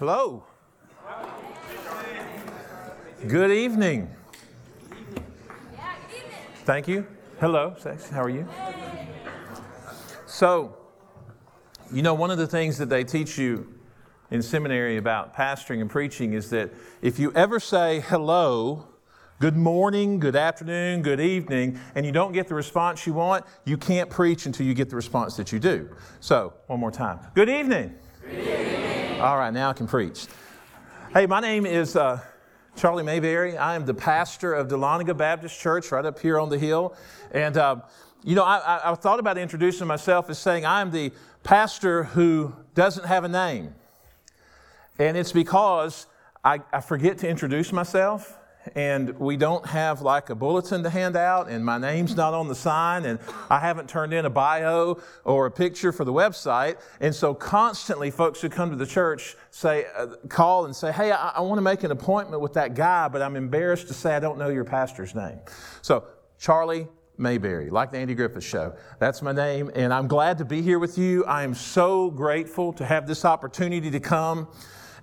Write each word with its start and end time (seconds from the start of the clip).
Hello. 0.00 0.42
Good 3.28 3.50
evening. 3.50 4.10
Thank 6.64 6.88
you. 6.88 7.06
Hello, 7.38 7.74
Sex. 7.78 8.08
How 8.08 8.22
are 8.22 8.30
you? 8.30 8.48
So, 10.24 10.74
you 11.92 12.00
know, 12.00 12.14
one 12.14 12.30
of 12.30 12.38
the 12.38 12.46
things 12.46 12.78
that 12.78 12.88
they 12.88 13.04
teach 13.04 13.36
you 13.36 13.74
in 14.30 14.40
seminary 14.40 14.96
about 14.96 15.36
pastoring 15.36 15.82
and 15.82 15.90
preaching 15.90 16.32
is 16.32 16.48
that 16.48 16.70
if 17.02 17.18
you 17.18 17.30
ever 17.34 17.60
say 17.60 18.00
hello, 18.00 18.88
good 19.38 19.58
morning, 19.58 20.18
good 20.18 20.34
afternoon, 20.34 21.02
good 21.02 21.20
evening, 21.20 21.78
and 21.94 22.06
you 22.06 22.12
don't 22.12 22.32
get 22.32 22.48
the 22.48 22.54
response 22.54 23.06
you 23.06 23.12
want, 23.12 23.44
you 23.66 23.76
can't 23.76 24.08
preach 24.08 24.46
until 24.46 24.64
you 24.64 24.72
get 24.72 24.88
the 24.88 24.96
response 24.96 25.36
that 25.36 25.52
you 25.52 25.58
do. 25.58 25.90
So, 26.20 26.54
one 26.68 26.80
more 26.80 26.90
time. 26.90 27.18
Good 27.34 27.50
evening. 27.50 27.94
Good 28.22 28.38
evening. 28.38 28.69
All 29.20 29.36
right, 29.36 29.52
now 29.52 29.68
I 29.68 29.74
can 29.74 29.86
preach. 29.86 30.28
Hey, 31.12 31.26
my 31.26 31.40
name 31.40 31.66
is 31.66 31.94
uh, 31.94 32.20
Charlie 32.74 33.02
Mayberry. 33.02 33.54
I 33.58 33.74
am 33.74 33.84
the 33.84 33.92
pastor 33.92 34.54
of 34.54 34.68
Dahlonega 34.68 35.14
Baptist 35.14 35.60
Church 35.60 35.92
right 35.92 36.06
up 36.06 36.18
here 36.18 36.40
on 36.40 36.48
the 36.48 36.58
hill. 36.58 36.96
And, 37.30 37.58
uh, 37.58 37.82
you 38.24 38.34
know, 38.34 38.44
I, 38.44 38.80
I, 38.82 38.94
thought 38.94 39.20
about 39.20 39.36
introducing 39.36 39.86
myself 39.86 40.30
as 40.30 40.38
saying 40.38 40.64
I'm 40.64 40.90
the 40.90 41.12
pastor 41.42 42.04
who 42.04 42.54
doesn't 42.74 43.04
have 43.04 43.24
a 43.24 43.28
name. 43.28 43.74
And 44.98 45.18
it's 45.18 45.32
because 45.32 46.06
I, 46.42 46.60
I 46.72 46.80
forget 46.80 47.18
to 47.18 47.28
introduce 47.28 47.74
myself 47.74 48.38
and 48.74 49.18
we 49.18 49.36
don't 49.36 49.64
have 49.66 50.02
like 50.02 50.30
a 50.30 50.34
bulletin 50.34 50.82
to 50.82 50.90
hand 50.90 51.16
out, 51.16 51.48
and 51.48 51.64
my 51.64 51.78
name's 51.78 52.14
not 52.14 52.34
on 52.34 52.48
the 52.48 52.54
sign, 52.54 53.04
and 53.04 53.18
I 53.48 53.58
haven't 53.58 53.88
turned 53.88 54.12
in 54.12 54.26
a 54.26 54.30
bio 54.30 55.00
or 55.24 55.46
a 55.46 55.50
picture 55.50 55.92
for 55.92 56.04
the 56.04 56.12
website. 56.12 56.76
And 57.00 57.14
so, 57.14 57.34
constantly, 57.34 58.10
folks 58.10 58.40
who 58.40 58.48
come 58.48 58.70
to 58.70 58.76
the 58.76 58.86
church 58.86 59.36
say, 59.50 59.86
uh, 59.96 60.08
call 60.28 60.66
and 60.66 60.76
say, 60.76 60.92
Hey, 60.92 61.12
I, 61.12 61.30
I 61.30 61.40
want 61.40 61.58
to 61.58 61.62
make 61.62 61.84
an 61.84 61.90
appointment 61.90 62.42
with 62.42 62.54
that 62.54 62.74
guy, 62.74 63.08
but 63.08 63.22
I'm 63.22 63.36
embarrassed 63.36 63.88
to 63.88 63.94
say 63.94 64.14
I 64.14 64.20
don't 64.20 64.38
know 64.38 64.48
your 64.48 64.64
pastor's 64.64 65.14
name. 65.14 65.38
So, 65.82 66.04
Charlie 66.38 66.88
Mayberry, 67.20 67.68
like 67.68 67.92
the 67.92 67.98
Andy 67.98 68.14
Griffith 68.14 68.44
Show. 68.44 68.74
That's 68.98 69.20
my 69.20 69.32
name, 69.32 69.70
and 69.74 69.92
I'm 69.92 70.08
glad 70.08 70.38
to 70.38 70.44
be 70.44 70.62
here 70.62 70.78
with 70.78 70.96
you. 70.96 71.24
I 71.26 71.42
am 71.44 71.54
so 71.54 72.10
grateful 72.10 72.72
to 72.74 72.84
have 72.84 73.06
this 73.06 73.24
opportunity 73.24 73.90
to 73.90 74.00
come 74.00 74.48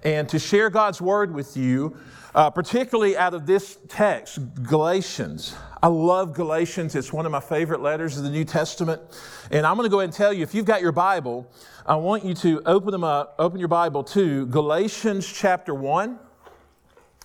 and 0.03 0.27
to 0.29 0.39
share 0.39 0.69
God's 0.69 1.01
Word 1.01 1.33
with 1.33 1.57
you 1.57 1.97
uh, 2.37 2.51
particularly 2.51 3.17
out 3.17 3.33
of 3.33 3.47
this 3.47 3.79
text, 3.87 4.37
Galatians. 4.61 5.55
I 5.81 5.87
love 5.87 6.33
Galatians. 6.33 6.93
It's 6.93 7.11
one 7.11 7.25
of 7.25 7.31
my 7.31 7.39
favorite 7.39 7.81
letters 7.81 8.15
of 8.15 8.23
the 8.23 8.29
New 8.29 8.45
Testament. 8.45 9.01
And 9.49 9.65
I'm 9.65 9.75
going 9.75 9.87
to 9.87 9.89
go 9.89 10.01
ahead 10.01 10.09
and 10.09 10.13
tell 10.13 10.31
you 10.31 10.43
if 10.43 10.53
you've 10.53 10.65
got 10.65 10.81
your 10.81 10.91
Bible, 10.91 11.51
I 11.83 11.95
want 11.95 12.23
you 12.23 12.35
to 12.35 12.61
open 12.67 12.91
them 12.91 13.03
up, 13.03 13.33
open 13.39 13.57
your 13.57 13.69
Bible 13.69 14.03
to 14.03 14.45
Galatians 14.47 15.25
chapter 15.25 15.73
1. 15.73 16.19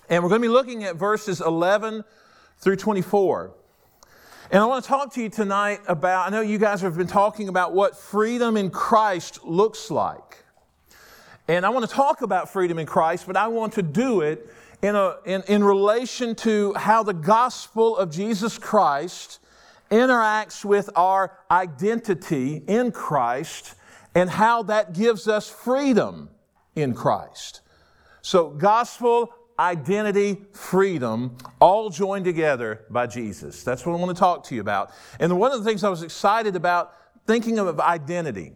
And 0.09 0.23
we're 0.23 0.29
going 0.29 0.41
to 0.41 0.47
be 0.47 0.51
looking 0.51 0.83
at 0.83 0.95
verses 0.95 1.41
11 1.41 2.03
through 2.57 2.77
24. 2.77 3.53
And 4.49 4.63
I 4.63 4.65
want 4.65 4.83
to 4.83 4.87
talk 4.87 5.13
to 5.13 5.21
you 5.21 5.29
tonight 5.29 5.81
about, 5.87 6.25
I 6.25 6.31
know 6.31 6.41
you 6.41 6.57
guys 6.57 6.81
have 6.81 6.97
been 6.97 7.05
talking 7.05 7.49
about 7.49 7.73
what 7.73 7.95
freedom 7.95 8.57
in 8.57 8.71
Christ 8.71 9.43
looks 9.43 9.91
like. 9.91 10.42
And 11.53 11.67
I 11.67 11.69
want 11.69 11.87
to 11.87 11.95
talk 11.95 12.23
about 12.23 12.49
freedom 12.49 12.79
in 12.79 12.87
Christ, 12.87 13.27
but 13.27 13.37
I 13.37 13.47
want 13.47 13.73
to 13.73 13.83
do 13.83 14.21
it 14.21 14.49
in, 14.81 14.95
a, 14.95 15.17
in, 15.23 15.43
in 15.47 15.63
relation 15.63 16.33
to 16.37 16.73
how 16.73 17.03
the 17.03 17.13
gospel 17.13 17.95
of 17.95 18.09
Jesus 18.09 18.57
Christ 18.57 19.37
interacts 19.91 20.65
with 20.65 20.89
our 20.95 21.37
identity 21.51 22.63
in 22.67 22.91
Christ 22.91 23.75
and 24.15 24.31
how 24.31 24.63
that 24.63 24.93
gives 24.93 25.27
us 25.27 25.47
freedom 25.47 26.31
in 26.75 26.95
Christ. 26.95 27.61
So, 28.23 28.49
gospel, 28.49 29.31
identity, 29.59 30.41
freedom, 30.53 31.37
all 31.59 31.91
joined 31.91 32.25
together 32.25 32.83
by 32.89 33.05
Jesus. 33.05 33.63
That's 33.63 33.85
what 33.85 33.93
I 33.93 33.99
want 33.99 34.17
to 34.17 34.19
talk 34.19 34.43
to 34.45 34.55
you 34.55 34.61
about. 34.61 34.89
And 35.19 35.37
one 35.37 35.51
of 35.51 35.63
the 35.63 35.69
things 35.69 35.83
I 35.83 35.89
was 35.89 36.01
excited 36.01 36.55
about 36.55 36.95
thinking 37.27 37.59
of 37.59 37.79
identity. 37.79 38.53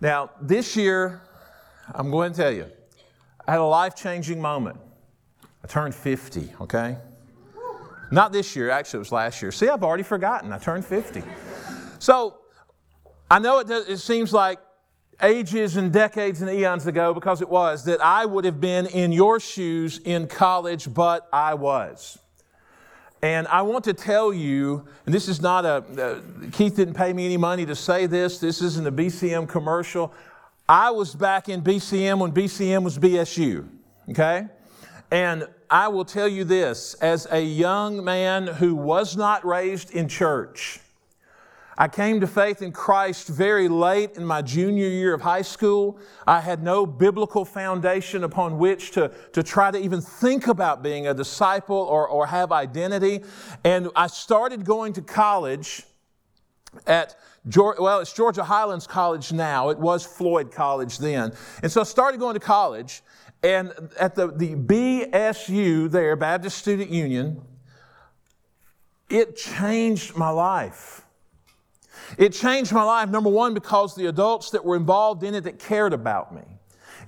Now, 0.00 0.30
this 0.40 0.76
year, 0.76 1.22
I'm 1.94 2.10
going 2.10 2.32
to 2.32 2.36
tell 2.36 2.52
you, 2.52 2.66
I 3.46 3.52
had 3.52 3.60
a 3.60 3.64
life 3.64 3.94
changing 3.94 4.40
moment. 4.40 4.78
I 5.64 5.66
turned 5.66 5.94
50, 5.94 6.52
okay? 6.60 6.98
Not 8.10 8.32
this 8.32 8.56
year, 8.56 8.70
actually, 8.70 8.98
it 8.98 9.00
was 9.00 9.12
last 9.12 9.42
year. 9.42 9.52
See, 9.52 9.68
I've 9.68 9.82
already 9.82 10.02
forgotten. 10.02 10.52
I 10.52 10.58
turned 10.58 10.84
50. 10.84 11.22
So 11.98 12.38
I 13.30 13.38
know 13.38 13.58
it, 13.58 13.66
does, 13.66 13.88
it 13.88 13.98
seems 13.98 14.32
like 14.32 14.58
ages 15.22 15.76
and 15.76 15.92
decades 15.92 16.40
and 16.42 16.50
eons 16.50 16.86
ago, 16.86 17.12
because 17.12 17.42
it 17.42 17.48
was, 17.48 17.84
that 17.84 18.02
I 18.02 18.24
would 18.24 18.44
have 18.44 18.60
been 18.60 18.86
in 18.86 19.12
your 19.12 19.40
shoes 19.40 19.98
in 20.04 20.26
college, 20.28 20.92
but 20.92 21.28
I 21.32 21.54
was. 21.54 22.18
And 23.20 23.48
I 23.48 23.62
want 23.62 23.84
to 23.84 23.94
tell 23.94 24.32
you, 24.32 24.86
and 25.04 25.14
this 25.14 25.26
is 25.26 25.40
not 25.40 25.64
a, 25.64 25.68
uh, 25.68 26.20
Keith 26.52 26.76
didn't 26.76 26.94
pay 26.94 27.12
me 27.12 27.24
any 27.24 27.36
money 27.36 27.66
to 27.66 27.74
say 27.74 28.06
this, 28.06 28.38
this 28.38 28.62
isn't 28.62 28.86
a 28.86 28.92
BCM 28.92 29.48
commercial. 29.48 30.14
I 30.70 30.90
was 30.90 31.14
back 31.14 31.48
in 31.48 31.62
BCM 31.62 32.18
when 32.18 32.32
BCM 32.32 32.82
was 32.82 32.98
BSU, 32.98 33.66
okay? 34.10 34.48
And 35.10 35.48
I 35.70 35.88
will 35.88 36.04
tell 36.04 36.28
you 36.28 36.44
this 36.44 36.92
as 36.94 37.26
a 37.30 37.40
young 37.40 38.04
man 38.04 38.46
who 38.46 38.74
was 38.74 39.16
not 39.16 39.46
raised 39.46 39.92
in 39.92 40.08
church, 40.08 40.80
I 41.78 41.88
came 41.88 42.20
to 42.20 42.26
faith 42.26 42.60
in 42.60 42.72
Christ 42.72 43.28
very 43.28 43.68
late 43.68 44.18
in 44.18 44.26
my 44.26 44.42
junior 44.42 44.88
year 44.88 45.14
of 45.14 45.22
high 45.22 45.40
school. 45.40 45.98
I 46.26 46.40
had 46.40 46.62
no 46.62 46.84
biblical 46.84 47.46
foundation 47.46 48.22
upon 48.22 48.58
which 48.58 48.90
to, 48.90 49.10
to 49.32 49.42
try 49.42 49.70
to 49.70 49.78
even 49.78 50.02
think 50.02 50.48
about 50.48 50.82
being 50.82 51.06
a 51.06 51.14
disciple 51.14 51.76
or, 51.76 52.06
or 52.06 52.26
have 52.26 52.52
identity. 52.52 53.22
And 53.64 53.88
I 53.96 54.08
started 54.08 54.66
going 54.66 54.92
to 54.94 55.00
college 55.02 55.84
at 56.86 57.16
well, 57.56 58.00
it's 58.00 58.12
Georgia 58.12 58.44
Highlands 58.44 58.86
College 58.86 59.32
now. 59.32 59.70
It 59.70 59.78
was 59.78 60.04
Floyd 60.04 60.52
College 60.52 60.98
then. 60.98 61.32
And 61.62 61.70
so 61.70 61.80
I 61.80 61.84
started 61.84 62.20
going 62.20 62.34
to 62.34 62.40
college, 62.40 63.02
and 63.42 63.72
at 63.98 64.14
the, 64.14 64.28
the 64.28 64.54
BSU 64.54 65.90
there, 65.90 66.16
Baptist 66.16 66.58
Student 66.58 66.90
Union, 66.90 67.40
it 69.08 69.36
changed 69.36 70.16
my 70.16 70.30
life. 70.30 71.04
It 72.16 72.32
changed 72.32 72.72
my 72.72 72.82
life, 72.82 73.08
number 73.08 73.30
one, 73.30 73.54
because 73.54 73.94
the 73.94 74.06
adults 74.06 74.50
that 74.50 74.64
were 74.64 74.76
involved 74.76 75.22
in 75.22 75.34
it 75.34 75.44
that 75.44 75.58
cared 75.58 75.92
about 75.92 76.34
me. 76.34 76.57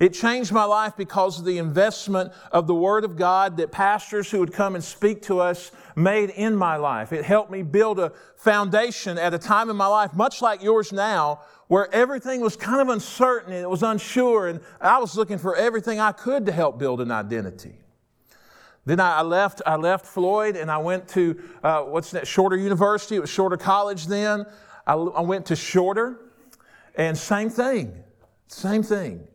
It 0.01 0.15
changed 0.15 0.51
my 0.51 0.63
life 0.63 0.97
because 0.97 1.37
of 1.37 1.45
the 1.45 1.59
investment 1.59 2.33
of 2.51 2.65
the 2.65 2.73
Word 2.73 3.05
of 3.05 3.15
God 3.15 3.57
that 3.57 3.71
pastors 3.71 4.31
who 4.31 4.39
would 4.39 4.51
come 4.51 4.73
and 4.73 4.83
speak 4.83 5.21
to 5.23 5.39
us 5.39 5.71
made 5.95 6.31
in 6.31 6.55
my 6.55 6.77
life. 6.77 7.13
It 7.13 7.23
helped 7.23 7.51
me 7.51 7.61
build 7.61 7.99
a 7.99 8.11
foundation 8.35 9.19
at 9.19 9.35
a 9.35 9.37
time 9.37 9.69
in 9.69 9.75
my 9.75 9.85
life, 9.85 10.15
much 10.15 10.41
like 10.41 10.63
yours 10.63 10.91
now, 10.91 11.41
where 11.67 11.87
everything 11.93 12.41
was 12.41 12.55
kind 12.55 12.81
of 12.81 12.89
uncertain 12.89 13.53
and 13.53 13.61
it 13.61 13.69
was 13.69 13.83
unsure, 13.83 14.47
and 14.47 14.61
I 14.81 14.97
was 14.97 15.15
looking 15.15 15.37
for 15.37 15.55
everything 15.55 15.99
I 15.99 16.13
could 16.13 16.47
to 16.47 16.51
help 16.51 16.79
build 16.79 16.99
an 16.99 17.11
identity. 17.11 17.75
Then 18.87 18.99
I 18.99 19.21
left, 19.21 19.61
I 19.67 19.75
left 19.75 20.07
Floyd 20.07 20.55
and 20.55 20.71
I 20.71 20.79
went 20.79 21.09
to, 21.09 21.39
uh, 21.63 21.83
what's 21.83 22.09
that, 22.09 22.25
Shorter 22.25 22.57
University. 22.57 23.17
It 23.17 23.21
was 23.21 23.29
Shorter 23.29 23.55
College 23.55 24.07
then. 24.07 24.47
I, 24.87 24.93
I 24.93 25.21
went 25.21 25.45
to 25.45 25.55
Shorter, 25.55 26.17
and 26.95 27.15
same 27.15 27.51
thing, 27.51 28.03
same 28.47 28.81
thing. 28.81 29.27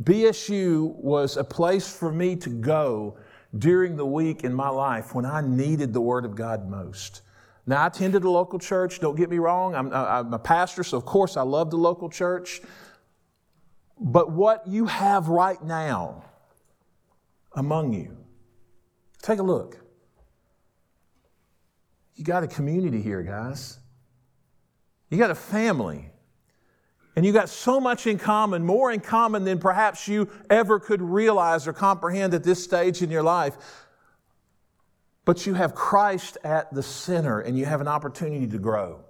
BSU 0.00 0.94
was 0.96 1.36
a 1.36 1.44
place 1.44 1.94
for 1.96 2.10
me 2.10 2.36
to 2.36 2.50
go 2.50 3.16
during 3.56 3.96
the 3.96 4.06
week 4.06 4.42
in 4.42 4.52
my 4.52 4.68
life 4.68 5.14
when 5.14 5.24
I 5.24 5.40
needed 5.40 5.92
the 5.92 6.00
Word 6.00 6.24
of 6.24 6.34
God 6.34 6.68
most. 6.68 7.22
Now, 7.66 7.82
I 7.82 7.86
attended 7.86 8.24
a 8.24 8.30
local 8.30 8.58
church, 8.58 9.00
don't 9.00 9.16
get 9.16 9.30
me 9.30 9.38
wrong. 9.38 9.74
I'm, 9.74 9.92
I'm 9.92 10.34
a 10.34 10.38
pastor, 10.38 10.84
so 10.84 10.98
of 10.98 11.04
course 11.04 11.36
I 11.36 11.42
love 11.42 11.70
the 11.70 11.78
local 11.78 12.10
church. 12.10 12.60
But 13.98 14.32
what 14.32 14.66
you 14.66 14.86
have 14.86 15.28
right 15.28 15.62
now 15.62 16.24
among 17.52 17.92
you, 17.92 18.16
take 19.22 19.38
a 19.38 19.42
look. 19.42 19.78
You 22.16 22.24
got 22.24 22.42
a 22.42 22.48
community 22.48 23.00
here, 23.00 23.22
guys. 23.22 23.78
You 25.08 25.18
got 25.18 25.30
a 25.30 25.34
family. 25.34 26.10
And 27.16 27.24
you 27.24 27.32
got 27.32 27.48
so 27.48 27.80
much 27.80 28.06
in 28.06 28.18
common, 28.18 28.64
more 28.64 28.90
in 28.90 29.00
common 29.00 29.44
than 29.44 29.58
perhaps 29.58 30.08
you 30.08 30.28
ever 30.50 30.80
could 30.80 31.00
realize 31.00 31.68
or 31.68 31.72
comprehend 31.72 32.34
at 32.34 32.42
this 32.42 32.62
stage 32.62 33.02
in 33.02 33.10
your 33.10 33.22
life. 33.22 33.56
But 35.24 35.46
you 35.46 35.54
have 35.54 35.74
Christ 35.74 36.38
at 36.44 36.72
the 36.74 36.82
center 36.82 37.40
and 37.40 37.56
you 37.56 37.64
have 37.66 37.80
an 37.80 37.88
opportunity 37.88 38.46
to 38.48 38.58
grow. 38.58 39.04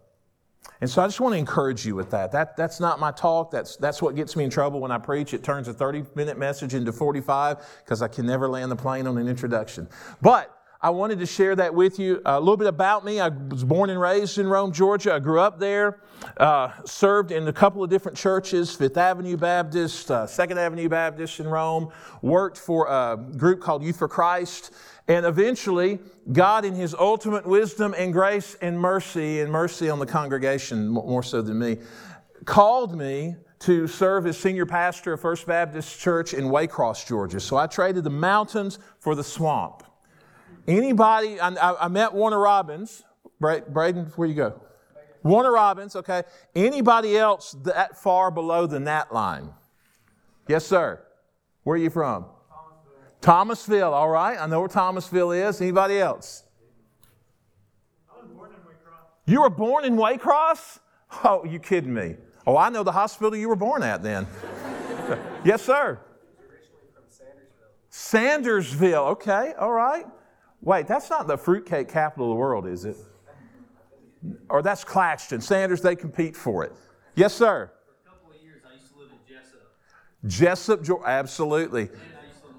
And 0.80 0.90
so 0.90 1.02
I 1.02 1.06
just 1.06 1.20
want 1.20 1.32
to 1.32 1.38
encourage 1.38 1.86
you 1.86 1.94
with 1.94 2.10
that. 2.10 2.32
that 2.32 2.56
that's 2.56 2.78
not 2.78 3.00
my 3.00 3.10
talk. 3.10 3.50
That's, 3.50 3.76
that's 3.76 4.02
what 4.02 4.14
gets 4.14 4.36
me 4.36 4.44
in 4.44 4.50
trouble 4.50 4.80
when 4.80 4.90
I 4.90 4.98
preach. 4.98 5.32
It 5.32 5.42
turns 5.42 5.66
a 5.66 5.72
30 5.72 6.04
minute 6.14 6.36
message 6.36 6.74
into 6.74 6.92
45 6.92 7.58
because 7.84 8.02
I 8.02 8.08
can 8.08 8.26
never 8.26 8.48
land 8.48 8.70
the 8.70 8.76
plane 8.76 9.06
on 9.06 9.16
an 9.16 9.28
introduction. 9.28 9.88
But 10.20 10.53
I 10.84 10.90
wanted 10.90 11.18
to 11.20 11.26
share 11.26 11.56
that 11.56 11.74
with 11.74 11.98
you. 11.98 12.20
A 12.26 12.38
little 12.38 12.58
bit 12.58 12.66
about 12.66 13.06
me. 13.06 13.18
I 13.18 13.28
was 13.28 13.64
born 13.64 13.88
and 13.88 13.98
raised 13.98 14.36
in 14.36 14.46
Rome, 14.46 14.70
Georgia. 14.70 15.14
I 15.14 15.18
grew 15.18 15.40
up 15.40 15.58
there, 15.58 15.98
uh, 16.36 16.72
served 16.84 17.32
in 17.32 17.48
a 17.48 17.54
couple 17.54 17.82
of 17.82 17.88
different 17.88 18.18
churches 18.18 18.74
Fifth 18.74 18.98
Avenue 18.98 19.38
Baptist, 19.38 20.10
uh, 20.10 20.26
Second 20.26 20.58
Avenue 20.58 20.90
Baptist 20.90 21.40
in 21.40 21.48
Rome, 21.48 21.90
worked 22.20 22.58
for 22.58 22.86
a 22.86 23.16
group 23.16 23.62
called 23.62 23.82
Youth 23.82 23.96
for 23.96 24.08
Christ. 24.08 24.74
And 25.08 25.24
eventually, 25.24 26.00
God, 26.30 26.66
in 26.66 26.74
His 26.74 26.94
ultimate 26.94 27.46
wisdom 27.46 27.94
and 27.96 28.12
grace 28.12 28.54
and 28.60 28.78
mercy, 28.78 29.40
and 29.40 29.50
mercy 29.50 29.88
on 29.88 29.98
the 29.98 30.06
congregation 30.06 30.90
more 30.90 31.22
so 31.22 31.40
than 31.40 31.58
me, 31.58 31.78
called 32.44 32.94
me 32.94 33.36
to 33.60 33.86
serve 33.86 34.26
as 34.26 34.36
senior 34.36 34.66
pastor 34.66 35.14
of 35.14 35.20
First 35.22 35.46
Baptist 35.46 35.98
Church 35.98 36.34
in 36.34 36.44
Waycross, 36.44 37.06
Georgia. 37.06 37.40
So 37.40 37.56
I 37.56 37.68
traded 37.68 38.04
the 38.04 38.10
mountains 38.10 38.78
for 39.00 39.14
the 39.14 39.24
swamp. 39.24 39.82
Anybody, 40.66 41.40
I, 41.40 41.74
I 41.84 41.88
met 41.88 42.14
Warner 42.14 42.38
Robins. 42.38 43.02
Braden, 43.40 44.06
where 44.16 44.28
you 44.28 44.34
go? 44.34 44.60
Warner 45.22 45.52
Robins, 45.52 45.96
okay. 45.96 46.22
Anybody 46.54 47.16
else 47.16 47.56
that 47.64 47.98
far 47.98 48.30
below 48.30 48.66
the 48.66 48.78
gnat 48.78 49.12
line? 49.12 49.50
Yes, 50.48 50.66
sir. 50.66 51.02
Where 51.62 51.74
are 51.74 51.78
you 51.78 51.90
from? 51.90 52.26
Thomasville. 52.50 53.20
Thomasville, 53.20 53.94
all 53.94 54.10
right. 54.10 54.38
I 54.38 54.46
know 54.46 54.60
where 54.60 54.68
Thomasville 54.68 55.32
is. 55.32 55.60
Anybody 55.60 55.98
else? 55.98 56.44
I 58.10 58.20
was 58.20 58.30
born 58.30 58.50
in 58.50 58.56
Waycross. 58.56 59.06
You 59.26 59.40
were 59.42 59.50
born 59.50 59.84
in 59.84 59.96
Waycross? 59.96 60.78
Oh, 61.24 61.44
you 61.44 61.58
kidding 61.58 61.94
me? 61.94 62.16
Oh, 62.46 62.56
I 62.56 62.68
know 62.68 62.82
the 62.82 62.92
hospital 62.92 63.36
you 63.36 63.48
were 63.48 63.56
born 63.56 63.82
at 63.82 64.02
then. 64.02 64.26
yes, 65.44 65.62
sir. 65.62 65.98
Sandersville. 67.90 68.74
Sandersville. 68.82 69.06
Okay, 69.12 69.54
all 69.58 69.72
right. 69.72 70.04
Wait, 70.64 70.86
that's 70.86 71.10
not 71.10 71.26
the 71.26 71.36
fruitcake 71.36 71.88
capital 71.88 72.30
of 72.30 72.36
the 72.36 72.40
world, 72.40 72.66
is 72.66 72.86
it? 72.86 72.96
Or 74.48 74.62
that's 74.62 74.82
Claxton. 74.82 75.42
Sanders, 75.42 75.82
they 75.82 75.94
compete 75.94 76.34
for 76.34 76.64
it. 76.64 76.72
Yes, 77.14 77.34
sir. 77.34 77.70
For 77.86 78.10
a 78.10 78.14
couple 78.14 78.30
of 78.30 78.42
years, 78.42 78.62
I 78.66 78.74
used 78.74 78.92
to 78.92 78.98
live 78.98 79.10
in 79.10 79.18
Jesup. 79.28 80.78
Jesup, 80.78 80.82
Georgia. 80.82 81.06
Absolutely. 81.06 81.82
And 81.82 81.90
I 81.92 82.26
used 82.26 82.40
to 82.40 82.46
live 82.48 82.56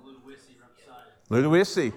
in 1.29 1.43
Ludowici, 1.43 1.89
Ludowici. 1.89 1.93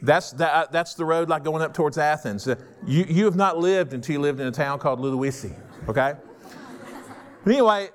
That's, 0.00 0.32
that, 0.32 0.72
that's 0.72 0.94
the 0.94 1.04
road 1.04 1.28
like 1.28 1.44
going 1.44 1.62
up 1.62 1.74
towards 1.74 1.98
Athens. 1.98 2.48
Uh, 2.48 2.56
you, 2.86 3.04
you 3.06 3.24
have 3.26 3.36
not 3.36 3.58
lived 3.58 3.92
until 3.92 4.14
you 4.14 4.20
lived 4.20 4.40
in 4.40 4.46
a 4.46 4.52
town 4.52 4.78
called 4.78 5.00
Ludowici, 5.00 5.54
okay? 5.86 6.14
But 7.44 7.52
anyway, 7.52 7.90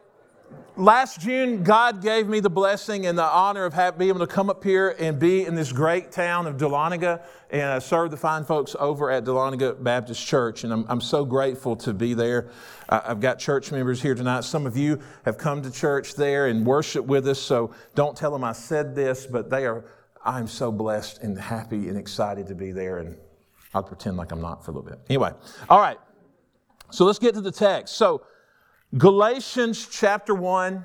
last 0.77 1.19
June, 1.19 1.63
God 1.63 2.01
gave 2.01 2.27
me 2.27 2.39
the 2.39 2.49
blessing 2.49 3.05
and 3.07 3.17
the 3.17 3.23
honor 3.23 3.65
of 3.65 3.97
being 3.97 4.09
able 4.09 4.19
to 4.19 4.27
come 4.27 4.49
up 4.49 4.63
here 4.63 4.95
and 4.99 5.19
be 5.19 5.45
in 5.45 5.55
this 5.55 5.71
great 5.71 6.11
town 6.11 6.47
of 6.47 6.57
Dahlonega 6.57 7.21
and 7.49 7.61
uh, 7.61 7.79
serve 7.79 8.11
the 8.11 8.17
fine 8.17 8.43
folks 8.43 8.75
over 8.79 9.09
at 9.11 9.23
Dahlonega 9.23 9.81
Baptist 9.81 10.25
Church. 10.25 10.63
And 10.63 10.71
I'm, 10.71 10.85
I'm 10.87 11.01
so 11.01 11.25
grateful 11.25 11.75
to 11.77 11.93
be 11.93 12.13
there. 12.13 12.49
I've 12.89 13.19
got 13.19 13.39
church 13.39 13.71
members 13.71 14.01
here 14.01 14.15
tonight. 14.15 14.43
Some 14.43 14.65
of 14.65 14.77
you 14.77 15.01
have 15.25 15.37
come 15.37 15.61
to 15.63 15.71
church 15.71 16.15
there 16.15 16.47
and 16.47 16.65
worship 16.65 17.05
with 17.05 17.27
us, 17.27 17.39
so 17.39 17.73
don't 17.95 18.15
tell 18.15 18.31
them 18.31 18.43
I 18.43 18.53
said 18.53 18.95
this, 18.95 19.25
but 19.25 19.49
they 19.49 19.65
are, 19.65 19.85
I'm 20.23 20.47
so 20.47 20.71
blessed 20.71 21.19
and 21.21 21.37
happy 21.37 21.89
and 21.89 21.97
excited 21.97 22.47
to 22.47 22.55
be 22.55 22.71
there. 22.71 22.99
And 22.99 23.17
I'll 23.73 23.83
pretend 23.83 24.17
like 24.17 24.31
I'm 24.31 24.41
not 24.41 24.63
for 24.63 24.71
a 24.71 24.73
little 24.73 24.89
bit. 24.89 24.99
Anyway, 25.09 25.31
all 25.69 25.79
right. 25.79 25.97
So 26.91 27.03
let's 27.05 27.19
get 27.19 27.33
to 27.33 27.41
the 27.41 27.51
text. 27.51 27.95
So, 27.95 28.21
Galatians 28.95 29.85
chapter 29.91 30.33
1, 30.33 30.81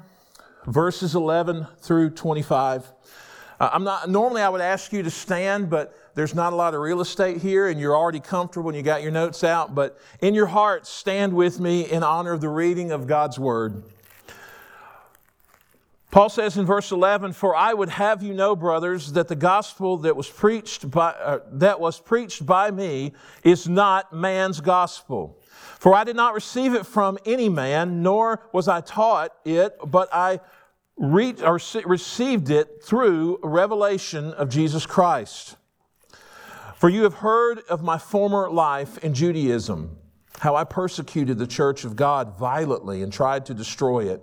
verses 0.66 1.14
11 1.14 1.69
through 1.78 2.10
25. 2.10 2.90
Uh, 3.60 3.70
I'm 3.72 3.84
not, 3.84 4.10
normally 4.10 4.43
I 4.43 4.49
would 4.49 4.60
ask 4.60 4.93
you 4.93 5.04
to 5.04 5.10
stand, 5.10 5.70
but 5.70 5.94
there's 6.16 6.34
not 6.34 6.52
a 6.52 6.56
lot 6.56 6.75
of 6.75 6.81
real 6.81 7.00
estate 7.00 7.40
here 7.40 7.69
and 7.69 7.78
you're 7.78 7.96
already 7.96 8.19
comfortable 8.19 8.70
and 8.70 8.76
you 8.76 8.82
got 8.82 9.02
your 9.02 9.12
notes 9.12 9.44
out. 9.44 9.76
But 9.76 10.00
in 10.20 10.34
your 10.34 10.46
heart, 10.46 10.84
stand 10.84 11.32
with 11.32 11.60
me 11.60 11.88
in 11.88 12.02
honor 12.02 12.32
of 12.32 12.40
the 12.40 12.49
reading 12.49 12.90
of 12.90 13.06
God's 13.06 13.38
word. 13.38 13.84
Paul 16.10 16.28
says 16.28 16.58
in 16.58 16.66
verse 16.66 16.90
11, 16.90 17.32
"For 17.32 17.54
I 17.54 17.72
would 17.72 17.88
have 17.88 18.20
you 18.20 18.34
know, 18.34 18.56
brothers, 18.56 19.12
that 19.12 19.28
the 19.28 19.37
gospel 19.37 19.96
that 19.99 20.16
was 20.16 20.28
preached 20.28 20.90
by 20.90 21.12
uh, 21.12 21.38
that 21.52 21.78
was 21.78 22.00
preached 22.00 22.44
by 22.44 22.72
me 22.72 23.12
is 23.44 23.69
not 23.69 24.12
man's 24.12 24.60
gospel." 24.60 25.38
For 25.82 25.96
I 25.96 26.05
did 26.05 26.14
not 26.14 26.32
receive 26.32 26.75
it 26.75 26.87
from 26.87 27.19
any 27.26 27.49
man, 27.49 28.05
nor 28.05 28.40
was 28.52 28.69
I 28.69 28.82
taught 28.82 29.34
it, 29.44 29.76
but 29.84 30.08
I 30.12 30.38
re- 30.96 31.34
or 31.43 31.58
received 31.84 32.50
it 32.50 32.84
through 32.84 33.40
revelation 33.43 34.32
of 34.34 34.49
Jesus 34.49 34.87
Christ. 34.87 35.56
For 36.76 36.88
you 36.88 37.02
have 37.02 37.14
heard 37.14 37.62
of 37.69 37.82
my 37.82 37.99
former 37.99 38.49
life 38.49 38.96
in 38.99 39.12
Judaism, 39.12 39.99
how 40.38 40.55
I 40.55 40.62
persecuted 40.62 41.38
the 41.38 41.49
church 41.49 41.85
of 41.85 41.96
God 41.96 42.38
violently 42.38 43.02
and 43.02 43.12
tried 43.12 43.44
to 43.46 43.52
destroy 43.52 44.08
it. 44.08 44.23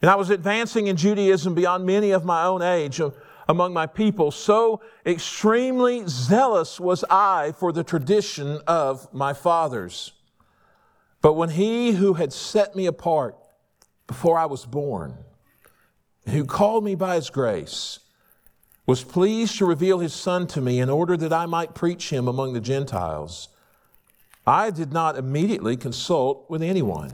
And 0.00 0.08
I 0.08 0.14
was 0.14 0.30
advancing 0.30 0.86
in 0.86 0.94
Judaism 0.94 1.56
beyond 1.56 1.84
many 1.84 2.12
of 2.12 2.24
my 2.24 2.44
own 2.44 2.62
age 2.62 3.00
uh, 3.00 3.10
among 3.48 3.72
my 3.72 3.86
people. 3.86 4.30
So 4.30 4.80
extremely 5.04 6.04
zealous 6.06 6.78
was 6.78 7.02
I 7.10 7.50
for 7.58 7.72
the 7.72 7.82
tradition 7.82 8.60
of 8.68 9.12
my 9.12 9.32
fathers. 9.32 10.12
But 11.22 11.34
when 11.34 11.50
he 11.50 11.92
who 11.92 12.14
had 12.14 12.32
set 12.32 12.76
me 12.76 12.86
apart 12.86 13.36
before 14.06 14.38
I 14.38 14.46
was 14.46 14.66
born, 14.66 15.16
who 16.28 16.44
called 16.44 16.84
me 16.84 16.94
by 16.94 17.16
his 17.16 17.30
grace, 17.30 18.00
was 18.86 19.02
pleased 19.02 19.58
to 19.58 19.66
reveal 19.66 19.98
his 19.98 20.12
Son 20.12 20.46
to 20.48 20.60
me 20.60 20.78
in 20.78 20.88
order 20.88 21.16
that 21.16 21.32
I 21.32 21.46
might 21.46 21.74
preach 21.74 22.10
him 22.10 22.28
among 22.28 22.52
the 22.52 22.60
Gentiles, 22.60 23.48
I 24.46 24.70
did 24.70 24.92
not 24.92 25.16
immediately 25.16 25.76
consult 25.76 26.48
with 26.48 26.62
anyone. 26.62 27.12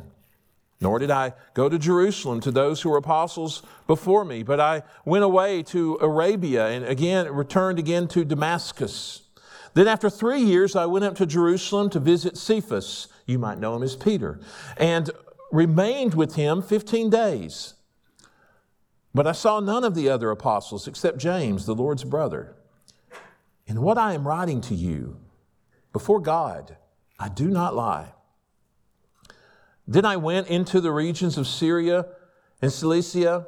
Nor 0.82 0.99
did 0.99 1.10
I 1.10 1.32
go 1.54 1.69
to 1.69 1.78
Jerusalem 1.78 2.40
to 2.40 2.50
those 2.50 2.82
who 2.82 2.90
were 2.90 2.99
apostles 2.99 3.62
before 3.87 4.25
me, 4.25 4.43
but 4.43 4.60
I 4.60 4.82
went 5.04 5.25
away 5.25 5.62
to 5.64 5.96
Arabia 6.00 6.69
and 6.69 6.84
again 6.84 7.32
returned 7.32 7.78
again 7.78 8.08
to 8.08 8.25
Damascus. 8.25 9.22
Then 9.75 9.88
after 9.88 10.10
three 10.10 10.43
years, 10.43 10.76
I 10.76 10.87
went 10.87 11.04
up 11.04 11.14
to 11.16 11.26
Jerusalem 11.26 11.88
to 11.90 12.00
visit 12.00 12.37
Cephas 12.37 13.08
you 13.32 13.38
might 13.38 13.58
know 13.58 13.75
him 13.75 13.82
as 13.82 13.96
Peter, 13.96 14.38
and 14.76 15.11
remained 15.50 16.14
with 16.14 16.37
him 16.37 16.62
15 16.62 17.11
days. 17.11 17.75
But 19.14 19.26
I 19.26 19.32
saw 19.32 19.61
none 19.61 19.84
of 19.84 19.94
the 19.94 20.08
other 20.08 20.31
apostles 20.31 20.87
except 20.87 21.19
James, 21.19 21.67
the 21.67 21.75
Lord's 21.75 22.05
brother. 22.05 22.56
In 23.67 23.82
what 23.82 23.99
I 23.99 24.14
am 24.14 24.26
writing 24.26 24.61
to 24.62 24.75
you, 24.75 25.19
before 25.93 26.20
God, 26.20 26.76
I 27.19 27.29
do 27.29 27.49
not 27.49 27.75
lie. 27.75 28.12
Then 29.87 30.05
I 30.05 30.17
went 30.17 30.49
into 30.49 30.81
the 30.81 30.93
regions 30.93 31.37
of 31.37 31.46
Syria 31.46 32.06
and 32.62 32.73
Cilicia, 32.73 33.46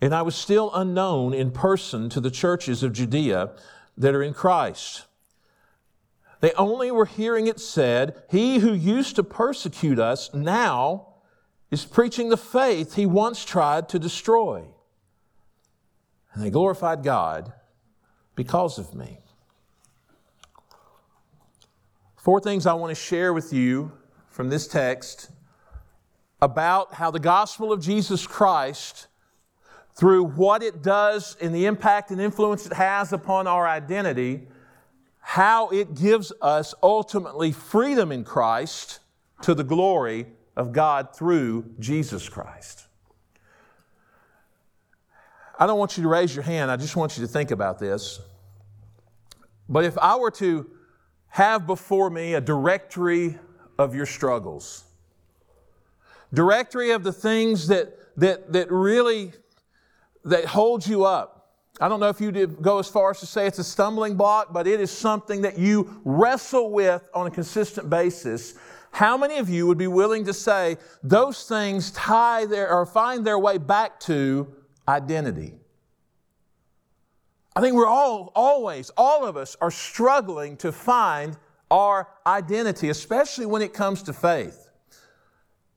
and 0.00 0.14
I 0.14 0.22
was 0.22 0.36
still 0.36 0.70
unknown 0.74 1.34
in 1.34 1.50
person 1.50 2.08
to 2.10 2.20
the 2.20 2.30
churches 2.30 2.82
of 2.82 2.92
Judea 2.92 3.50
that 3.96 4.14
are 4.14 4.22
in 4.22 4.34
Christ. 4.34 5.06
They 6.40 6.52
only 6.52 6.90
were 6.90 7.06
hearing 7.06 7.46
it 7.46 7.60
said, 7.60 8.22
He 8.30 8.58
who 8.58 8.72
used 8.72 9.16
to 9.16 9.22
persecute 9.22 9.98
us 9.98 10.32
now 10.34 11.14
is 11.70 11.84
preaching 11.84 12.28
the 12.28 12.36
faith 12.36 12.94
he 12.94 13.06
once 13.06 13.44
tried 13.44 13.88
to 13.90 13.98
destroy. 13.98 14.64
And 16.32 16.44
they 16.44 16.50
glorified 16.50 17.02
God 17.02 17.52
because 18.34 18.78
of 18.78 18.94
me. 18.94 19.18
Four 22.16 22.40
things 22.40 22.66
I 22.66 22.74
want 22.74 22.90
to 22.90 23.00
share 23.00 23.32
with 23.32 23.52
you 23.52 23.92
from 24.28 24.50
this 24.50 24.66
text 24.66 25.30
about 26.42 26.94
how 26.94 27.10
the 27.10 27.20
gospel 27.20 27.72
of 27.72 27.80
Jesus 27.80 28.26
Christ, 28.26 29.06
through 29.94 30.24
what 30.24 30.62
it 30.62 30.82
does 30.82 31.36
and 31.40 31.54
the 31.54 31.66
impact 31.66 32.10
and 32.10 32.20
influence 32.20 32.66
it 32.66 32.74
has 32.74 33.12
upon 33.12 33.46
our 33.46 33.66
identity, 33.66 34.46
how 35.28 35.68
it 35.70 35.92
gives 35.96 36.32
us 36.40 36.72
ultimately 36.84 37.50
freedom 37.50 38.12
in 38.12 38.22
Christ 38.22 39.00
to 39.42 39.56
the 39.56 39.64
glory 39.64 40.28
of 40.56 40.72
God 40.72 41.16
through 41.16 41.64
Jesus 41.80 42.28
Christ. 42.28 42.86
I 45.58 45.66
don't 45.66 45.80
want 45.80 45.96
you 45.96 46.04
to 46.04 46.08
raise 46.08 46.32
your 46.32 46.44
hand, 46.44 46.70
I 46.70 46.76
just 46.76 46.94
want 46.94 47.18
you 47.18 47.26
to 47.26 47.28
think 47.28 47.50
about 47.50 47.80
this. 47.80 48.20
But 49.68 49.84
if 49.84 49.98
I 49.98 50.14
were 50.14 50.30
to 50.30 50.70
have 51.30 51.66
before 51.66 52.08
me 52.08 52.34
a 52.34 52.40
directory 52.40 53.36
of 53.80 53.96
your 53.96 54.06
struggles, 54.06 54.84
directory 56.32 56.92
of 56.92 57.02
the 57.02 57.12
things 57.12 57.66
that, 57.66 57.98
that, 58.16 58.52
that 58.52 58.70
really 58.70 59.32
that 60.24 60.44
hold 60.44 60.86
you 60.86 61.04
up, 61.04 61.35
I 61.80 61.88
don't 61.88 62.00
know 62.00 62.08
if 62.08 62.20
you 62.20 62.32
go 62.32 62.78
as 62.78 62.88
far 62.88 63.10
as 63.10 63.20
to 63.20 63.26
say 63.26 63.46
it's 63.46 63.58
a 63.58 63.64
stumbling 63.64 64.16
block, 64.16 64.52
but 64.52 64.66
it 64.66 64.80
is 64.80 64.90
something 64.90 65.42
that 65.42 65.58
you 65.58 66.00
wrestle 66.04 66.70
with 66.70 67.08
on 67.12 67.26
a 67.26 67.30
consistent 67.30 67.90
basis. 67.90 68.54
How 68.92 69.18
many 69.18 69.36
of 69.36 69.50
you 69.50 69.66
would 69.66 69.76
be 69.76 69.88
willing 69.88 70.24
to 70.24 70.32
say 70.32 70.78
those 71.02 71.46
things 71.46 71.90
tie 71.90 72.46
their 72.46 72.70
or 72.72 72.86
find 72.86 73.26
their 73.26 73.38
way 73.38 73.58
back 73.58 74.00
to 74.00 74.50
identity? 74.88 75.52
I 77.54 77.60
think 77.60 77.74
we're 77.74 77.86
all, 77.86 78.32
always, 78.34 78.90
all 78.96 79.26
of 79.26 79.36
us 79.36 79.56
are 79.60 79.70
struggling 79.70 80.56
to 80.58 80.72
find 80.72 81.36
our 81.70 82.08
identity, 82.26 82.88
especially 82.88 83.46
when 83.46 83.60
it 83.60 83.74
comes 83.74 84.02
to 84.04 84.12
faith. 84.12 84.65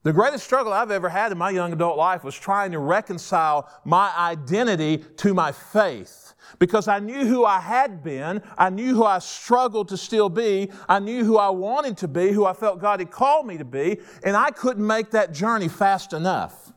The 0.03 0.13
greatest 0.13 0.45
struggle 0.45 0.71
I've 0.71 0.91
ever 0.91 1.09
had 1.09 1.33
in 1.33 1.37
my 1.37 1.49
young 1.49 1.73
adult 1.73 1.97
life 1.97 2.23
was 2.23 2.35
trying 2.35 2.71
to 2.71 2.79
reconcile 2.79 3.69
my 3.83 4.13
identity 4.17 5.03
to 5.17 5.33
my 5.33 5.51
faith. 5.51 6.33
Because 6.57 6.87
I 6.87 6.99
knew 6.99 7.25
who 7.25 7.43
I 7.43 7.59
had 7.59 8.01
been, 8.01 8.41
I 8.57 8.69
knew 8.69 8.95
who 8.95 9.03
I 9.03 9.19
struggled 9.19 9.89
to 9.89 9.97
still 9.97 10.29
be, 10.29 10.71
I 10.87 10.99
knew 10.99 11.25
who 11.25 11.37
I 11.37 11.49
wanted 11.49 11.97
to 11.97 12.07
be, 12.07 12.31
who 12.31 12.45
I 12.45 12.53
felt 12.53 12.79
God 12.79 13.01
had 13.01 13.11
called 13.11 13.45
me 13.45 13.57
to 13.57 13.65
be, 13.65 13.99
and 14.23 14.37
I 14.37 14.51
couldn't 14.51 14.85
make 14.85 15.11
that 15.11 15.33
journey 15.33 15.67
fast 15.67 16.13
enough. 16.13 16.71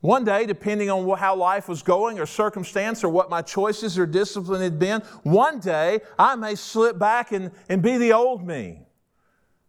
One 0.00 0.22
day, 0.22 0.44
depending 0.44 0.90
on 0.90 1.18
how 1.18 1.34
life 1.34 1.66
was 1.66 1.82
going 1.82 2.20
or 2.20 2.26
circumstance 2.26 3.02
or 3.02 3.08
what 3.08 3.30
my 3.30 3.40
choices 3.40 3.98
or 3.98 4.06
discipline 4.06 4.60
had 4.60 4.78
been, 4.78 5.00
one 5.22 5.60
day 5.60 6.00
I 6.18 6.36
may 6.36 6.54
slip 6.54 6.98
back 6.98 7.32
and, 7.32 7.50
and 7.70 7.82
be 7.82 7.96
the 7.96 8.12
old 8.12 8.46
me. 8.46 8.85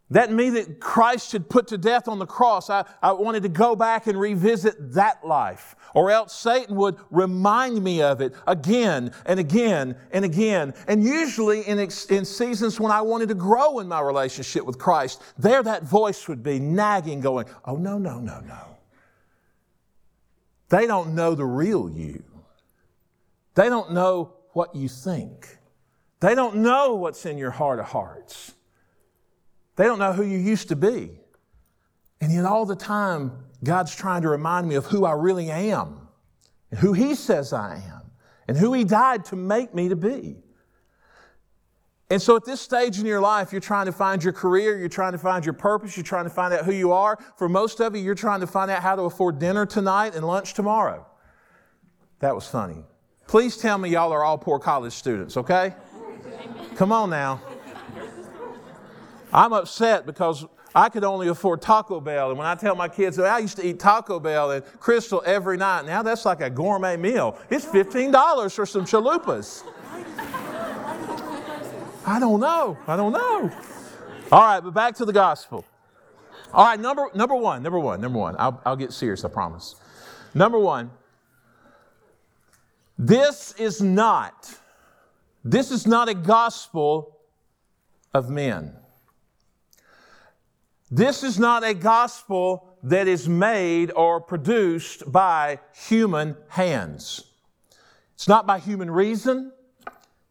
That 0.10 0.32
me 0.32 0.50
that 0.52 0.80
Christ 0.80 1.34
had 1.34 1.50
put 1.50 1.68
to 1.68 1.78
death 1.78 2.08
on 2.08 2.18
the 2.18 2.26
cross, 2.26 2.70
I, 2.70 2.86
I 3.02 3.12
wanted 3.12 3.44
to 3.44 3.50
go 3.50 3.76
back 3.76 4.08
and 4.08 4.18
revisit 4.18 4.94
that 4.94 5.26
life. 5.26 5.76
Or 5.94 6.12
else 6.12 6.34
Satan 6.34 6.78
would 6.78 6.98
remind 7.12 7.84
me 7.84 8.02
of 8.02 8.22
it 8.22 8.34
again 8.46 9.12
and 9.26 9.38
again 9.38 9.98
and 10.12 10.24
again. 10.24 10.74
And 10.88 11.04
usually 11.04 11.64
in, 11.64 11.78
in 11.80 11.90
seasons 12.26 12.80
when 12.80 12.92
I 12.92 13.02
wanted 13.02 13.28
to 13.30 13.36
grow 13.36 13.80
in 13.80 13.88
my 13.88 14.00
relationship 14.00 14.66
with 14.66 14.78
Christ, 14.78 15.22
there 15.38 15.62
that 15.64 15.84
voice 15.84 16.30
would 16.30 16.42
be 16.42 16.58
nagging, 16.58 17.20
going, 17.20 17.48
Oh, 17.66 17.76
no, 17.76 17.98
no, 17.98 18.20
no, 18.20 18.40
no. 18.40 18.78
They 20.70 20.88
don't 20.88 21.16
know 21.16 21.36
the 21.36 21.46
real 21.46 21.90
you. 21.90 22.24
They 23.56 23.68
don't 23.68 23.92
know 23.92 24.34
what 24.54 24.74
you 24.74 24.88
think. 24.88 25.58
They 26.20 26.34
don't 26.34 26.58
know 26.58 26.96
what's 26.96 27.26
in 27.26 27.38
your 27.38 27.52
heart 27.52 27.80
of 27.80 27.88
hearts. 27.88 28.54
They 29.78 29.86
don't 29.86 30.00
know 30.00 30.12
who 30.12 30.24
you 30.24 30.38
used 30.38 30.68
to 30.70 30.76
be. 30.76 31.12
And 32.20 32.34
yet, 32.34 32.46
all 32.46 32.66
the 32.66 32.76
time, 32.76 33.32
God's 33.64 33.96
trying 33.96 34.24
to 34.24 34.30
remind 34.30 34.68
me 34.68 34.76
of 34.76 34.86
who 34.88 35.06
I 35.06 35.14
really 35.14 35.50
am, 35.50 36.08
and 36.72 36.80
who 36.80 36.94
He 36.94 37.16
says 37.16 37.54
I 37.54 37.76
am, 37.76 38.12
and 38.48 38.58
who 38.58 38.74
He 38.74 38.84
died 38.84 39.24
to 39.26 39.36
make 39.36 39.74
me 39.74 39.88
to 39.90 39.96
be. 39.96 40.38
And 42.10 42.22
so 42.22 42.36
at 42.36 42.46
this 42.46 42.62
stage 42.62 43.00
in 43.00 43.06
your 43.06 43.20
life, 43.20 43.52
you're 43.52 43.62
trying 43.62 43.86
to 43.86 43.92
find 43.92 44.24
your 44.24 44.34
career, 44.34 44.80
you're 44.80 44.88
trying 44.88 45.12
to 45.12 45.18
find 45.18 45.46
your 45.46 45.54
purpose, 45.54 45.96
you're 45.96 46.06
trying 46.06 46.24
to 46.24 46.30
find 46.30 46.54
out 46.54 46.64
who 46.66 46.72
you 46.72 46.92
are. 46.92 47.18
For 47.36 47.50
most 47.50 47.82
of 47.82 47.96
you, 47.96 48.02
you're 48.02 48.16
trying 48.16 48.40
to 48.40 48.48
find 48.48 48.72
out 48.72 48.82
how 48.82 48.96
to 48.96 49.04
afford 49.04 49.40
dinner 49.40 49.66
tonight 49.66 50.16
and 50.16 50.26
lunch 50.26 50.54
tomorrow. 50.54 51.06
That 52.20 52.34
was 52.34 52.48
funny. 52.48 52.84
Please 53.28 53.58
tell 53.58 53.78
me 53.78 53.90
y'all 53.90 54.14
are 54.14 54.24
all 54.24 54.38
poor 54.38 54.58
college 54.58 54.94
students, 54.94 55.36
okay? 55.36 55.76
Come 56.76 56.94
on 56.94 57.10
now. 57.10 57.42
I'm 59.34 59.54
upset 59.54 60.06
because 60.06 60.46
I 60.74 60.90
could 60.90 61.04
only 61.04 61.28
afford 61.28 61.62
Taco 61.62 62.00
Bell. 62.00 62.30
And 62.30 62.38
when 62.38 62.48
I 62.48 62.56
tell 62.56 62.76
my 62.76 62.88
kids, 62.88 63.18
I 63.20 63.40
used 63.40 63.58
to 63.58 63.66
eat 63.66 63.80
Taco 63.80 64.20
Bell 64.20 64.52
and 64.52 64.64
Krystal 64.80 65.24
every 65.24 65.58
night, 65.58 65.86
now 65.86 66.04
that's 66.04 66.26
like 66.26 66.42
a 66.42 66.50
gourmet 66.50 66.98
meal. 66.98 67.38
It's 67.50 67.66
$15 67.66 68.54
for 68.54 68.66
some 68.66 68.86
chalupas. 68.86 69.64
I 72.06 72.20
don't 72.20 72.40
know. 72.40 72.78
I 72.88 72.96
don't 72.96 73.12
know. 73.12 73.52
All 74.32 74.42
right, 74.42 74.60
but 74.60 74.74
back 74.74 74.96
to 74.96 75.06
the 75.06 75.14
gospel. 75.14 75.66
All 76.54 76.66
right, 76.66 76.80
number, 76.80 77.08
number 77.14 77.36
one, 77.36 77.62
number 77.64 77.80
one, 77.80 78.00
number 78.00 78.20
one. 78.20 78.36
I'll, 78.40 78.62
I'll 78.66 78.76
get 78.76 78.94
serious, 78.94 79.26
I 79.26 79.30
promise. 79.30 79.76
Number 80.34 80.60
one, 80.60 80.92
this 82.98 83.54
is 83.58 83.82
not, 83.82 84.58
this 85.44 85.72
is 85.72 85.86
not 85.86 86.08
a 86.08 86.14
gospel 86.14 87.18
of 88.14 88.30
men. 88.30 88.74
This 90.90 91.22
is 91.24 91.38
not 91.38 91.66
a 91.66 91.74
gospel 91.74 92.78
that 92.84 93.08
is 93.08 93.28
made 93.28 93.92
or 93.92 94.22
produced 94.22 95.12
by 95.12 95.60
human 95.74 96.38
hands. 96.48 97.26
It's 98.16 98.28
not 98.28 98.48
by 98.48 98.60
human 98.60 98.90
reason. 98.90 99.52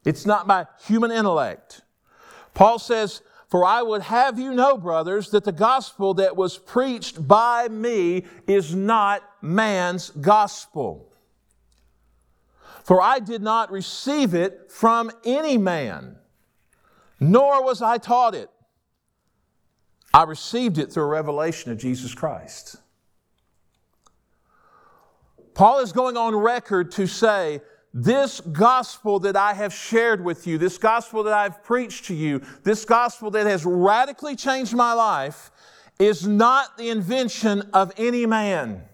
It's 0.04 0.24
not 0.24 0.46
by 0.46 0.66
human 0.86 1.10
intellect. 1.10 1.82
Paul 2.54 2.78
says, 2.78 3.20
For 3.48 3.64
I 3.64 3.82
would 3.82 4.02
have 4.02 4.38
you 4.38 4.54
know, 4.54 4.78
brothers, 4.78 5.30
that 5.30 5.44
the 5.44 5.52
gospel 5.52 6.14
that 6.14 6.36
was 6.36 6.56
preached 6.56 7.28
by 7.28 7.68
me 7.68 8.24
is 8.46 8.74
not 8.74 9.22
man's 9.42 10.10
gospel. 10.10 11.12
For 12.82 13.02
I 13.02 13.18
did 13.18 13.42
not 13.42 13.70
receive 13.70 14.32
it 14.32 14.70
from 14.70 15.10
any 15.24 15.58
man, 15.58 16.16
nor 17.20 17.62
was 17.62 17.82
I 17.82 17.98
taught 17.98 18.34
it. 18.34 18.48
I 20.16 20.22
received 20.22 20.78
it 20.78 20.90
through 20.90 21.02
a 21.02 21.08
revelation 21.08 21.70
of 21.70 21.76
Jesus 21.76 22.14
Christ. 22.14 22.76
Paul 25.52 25.80
is 25.80 25.92
going 25.92 26.16
on 26.16 26.34
record 26.34 26.90
to 26.92 27.06
say 27.06 27.60
this 27.92 28.40
gospel 28.40 29.18
that 29.20 29.36
I 29.36 29.52
have 29.52 29.74
shared 29.74 30.24
with 30.24 30.46
you, 30.46 30.56
this 30.56 30.78
gospel 30.78 31.22
that 31.24 31.34
I've 31.34 31.62
preached 31.62 32.06
to 32.06 32.14
you, 32.14 32.40
this 32.62 32.86
gospel 32.86 33.30
that 33.32 33.46
has 33.46 33.66
radically 33.66 34.36
changed 34.36 34.74
my 34.74 34.94
life, 34.94 35.50
is 35.98 36.26
not 36.26 36.78
the 36.78 36.88
invention 36.88 37.68
of 37.74 37.92
any 37.98 38.24
man. 38.24 38.84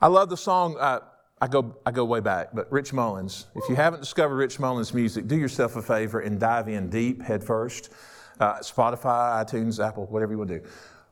I 0.00 0.08
love 0.08 0.28
the 0.28 0.36
song. 0.36 0.76
Uh, 0.76 0.98
I 1.42 1.48
go, 1.48 1.76
I 1.84 1.90
go 1.90 2.04
way 2.04 2.20
back, 2.20 2.50
but 2.54 2.70
Rich 2.70 2.92
Mullins. 2.92 3.46
If 3.56 3.68
you 3.68 3.74
haven't 3.74 3.98
discovered 3.98 4.36
Rich 4.36 4.60
Mullins' 4.60 4.94
music, 4.94 5.26
do 5.26 5.36
yourself 5.36 5.74
a 5.74 5.82
favor 5.82 6.20
and 6.20 6.38
dive 6.38 6.68
in 6.68 6.88
deep, 6.88 7.20
headfirst. 7.20 7.90
Uh, 8.38 8.60
Spotify, 8.60 9.44
iTunes, 9.44 9.84
Apple, 9.84 10.06
whatever 10.06 10.30
you 10.30 10.38
want 10.38 10.50
to 10.50 10.60
do. 10.60 10.66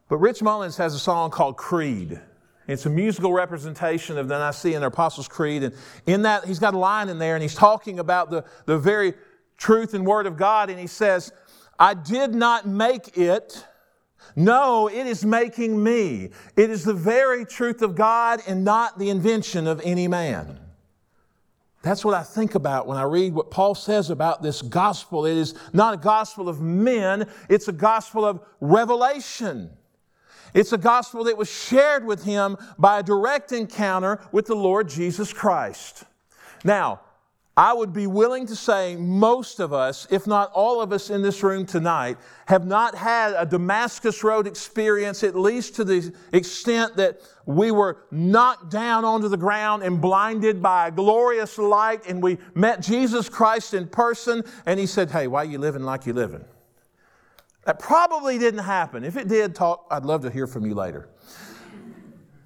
But 0.08 0.18
Rich 0.18 0.40
Mullins 0.40 0.76
has 0.76 0.94
a 0.94 1.00
song 1.00 1.32
called 1.32 1.56
Creed. 1.56 2.20
It's 2.68 2.86
a 2.86 2.90
musical 2.90 3.32
representation 3.32 4.18
of 4.18 4.28
the 4.28 4.38
Nicene 4.38 4.84
Apostles' 4.84 5.26
Creed. 5.26 5.64
And 5.64 5.74
in 6.06 6.22
that, 6.22 6.44
he's 6.44 6.60
got 6.60 6.74
a 6.74 6.78
line 6.78 7.08
in 7.08 7.18
there, 7.18 7.34
and 7.34 7.42
he's 7.42 7.56
talking 7.56 7.98
about 7.98 8.30
the, 8.30 8.44
the 8.66 8.78
very 8.78 9.14
truth 9.56 9.94
and 9.94 10.06
word 10.06 10.28
of 10.28 10.36
God. 10.36 10.70
And 10.70 10.78
he 10.78 10.86
says, 10.86 11.32
I 11.76 11.94
did 11.94 12.36
not 12.36 12.68
make 12.68 13.18
it. 13.18 13.66
No, 14.36 14.88
it 14.88 15.06
is 15.06 15.24
making 15.24 15.82
me. 15.82 16.30
It 16.56 16.70
is 16.70 16.84
the 16.84 16.94
very 16.94 17.44
truth 17.44 17.82
of 17.82 17.94
God 17.94 18.40
and 18.46 18.64
not 18.64 18.98
the 18.98 19.10
invention 19.10 19.66
of 19.66 19.80
any 19.84 20.08
man. 20.08 20.58
That's 21.82 22.04
what 22.04 22.14
I 22.14 22.22
think 22.22 22.54
about 22.54 22.86
when 22.86 22.98
I 22.98 23.04
read 23.04 23.32
what 23.32 23.50
Paul 23.50 23.74
says 23.74 24.10
about 24.10 24.42
this 24.42 24.60
gospel. 24.60 25.24
It 25.24 25.36
is 25.36 25.54
not 25.72 25.94
a 25.94 25.96
gospel 25.96 26.48
of 26.48 26.60
men, 26.60 27.28
it's 27.48 27.68
a 27.68 27.72
gospel 27.72 28.24
of 28.24 28.40
revelation. 28.60 29.70
It's 30.52 30.72
a 30.72 30.78
gospel 30.78 31.24
that 31.24 31.36
was 31.36 31.48
shared 31.48 32.04
with 32.04 32.24
him 32.24 32.56
by 32.76 32.98
a 32.98 33.02
direct 33.02 33.52
encounter 33.52 34.20
with 34.32 34.46
the 34.46 34.56
Lord 34.56 34.88
Jesus 34.88 35.32
Christ. 35.32 36.04
Now, 36.64 37.00
I 37.56 37.72
would 37.72 37.92
be 37.92 38.06
willing 38.06 38.46
to 38.46 38.56
say 38.56 38.96
most 38.96 39.58
of 39.58 39.72
us, 39.72 40.06
if 40.10 40.26
not 40.26 40.52
all 40.52 40.80
of 40.80 40.92
us 40.92 41.10
in 41.10 41.20
this 41.20 41.42
room 41.42 41.66
tonight, 41.66 42.16
have 42.46 42.64
not 42.64 42.94
had 42.94 43.34
a 43.36 43.44
Damascus 43.44 44.22
Road 44.22 44.46
experience, 44.46 45.24
at 45.24 45.34
least 45.34 45.74
to 45.76 45.84
the 45.84 46.14
extent 46.32 46.96
that 46.96 47.20
we 47.46 47.70
were 47.70 48.04
knocked 48.10 48.70
down 48.70 49.04
onto 49.04 49.28
the 49.28 49.36
ground 49.36 49.82
and 49.82 50.00
blinded 50.00 50.62
by 50.62 50.88
a 50.88 50.90
glorious 50.90 51.58
light, 51.58 52.06
and 52.06 52.22
we 52.22 52.38
met 52.54 52.80
Jesus 52.80 53.28
Christ 53.28 53.74
in 53.74 53.88
person, 53.88 54.44
and 54.64 54.78
He 54.78 54.86
said, 54.86 55.10
Hey, 55.10 55.26
why 55.26 55.42
are 55.42 55.48
you 55.48 55.58
living 55.58 55.82
like 55.82 56.06
you're 56.06 56.14
living? 56.14 56.44
That 57.66 57.78
probably 57.78 58.38
didn't 58.38 58.64
happen. 58.64 59.04
If 59.04 59.16
it 59.16 59.28
did, 59.28 59.54
talk, 59.54 59.86
I'd 59.90 60.04
love 60.04 60.22
to 60.22 60.30
hear 60.30 60.46
from 60.46 60.64
you 60.64 60.74
later. 60.74 61.08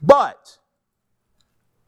But 0.02 0.58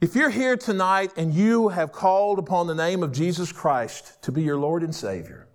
if 0.07 0.15
you're 0.15 0.31
here 0.31 0.57
tonight 0.57 1.11
and 1.17 1.35
you 1.35 1.67
have 1.71 1.91
called 1.91 2.39
upon 2.39 2.69
the 2.69 2.75
name 2.77 3.03
of 3.03 3.11
Jesus 3.11 3.51
Christ 3.51 4.23
to 4.23 4.31
be 4.31 4.41
your 4.41 4.57
Lord 4.57 4.85
and 4.85 4.95
Savior, 4.95 5.49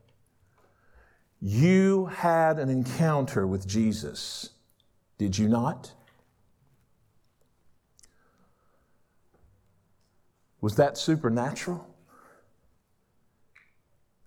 you 1.39 2.07
had 2.07 2.59
an 2.59 2.67
encounter 2.67 3.47
with 3.47 3.65
Jesus, 3.65 4.49
did 5.17 5.37
you 5.37 5.47
not? 5.47 5.93
Was 10.59 10.75
that 10.75 10.97
supernatural? 10.97 11.87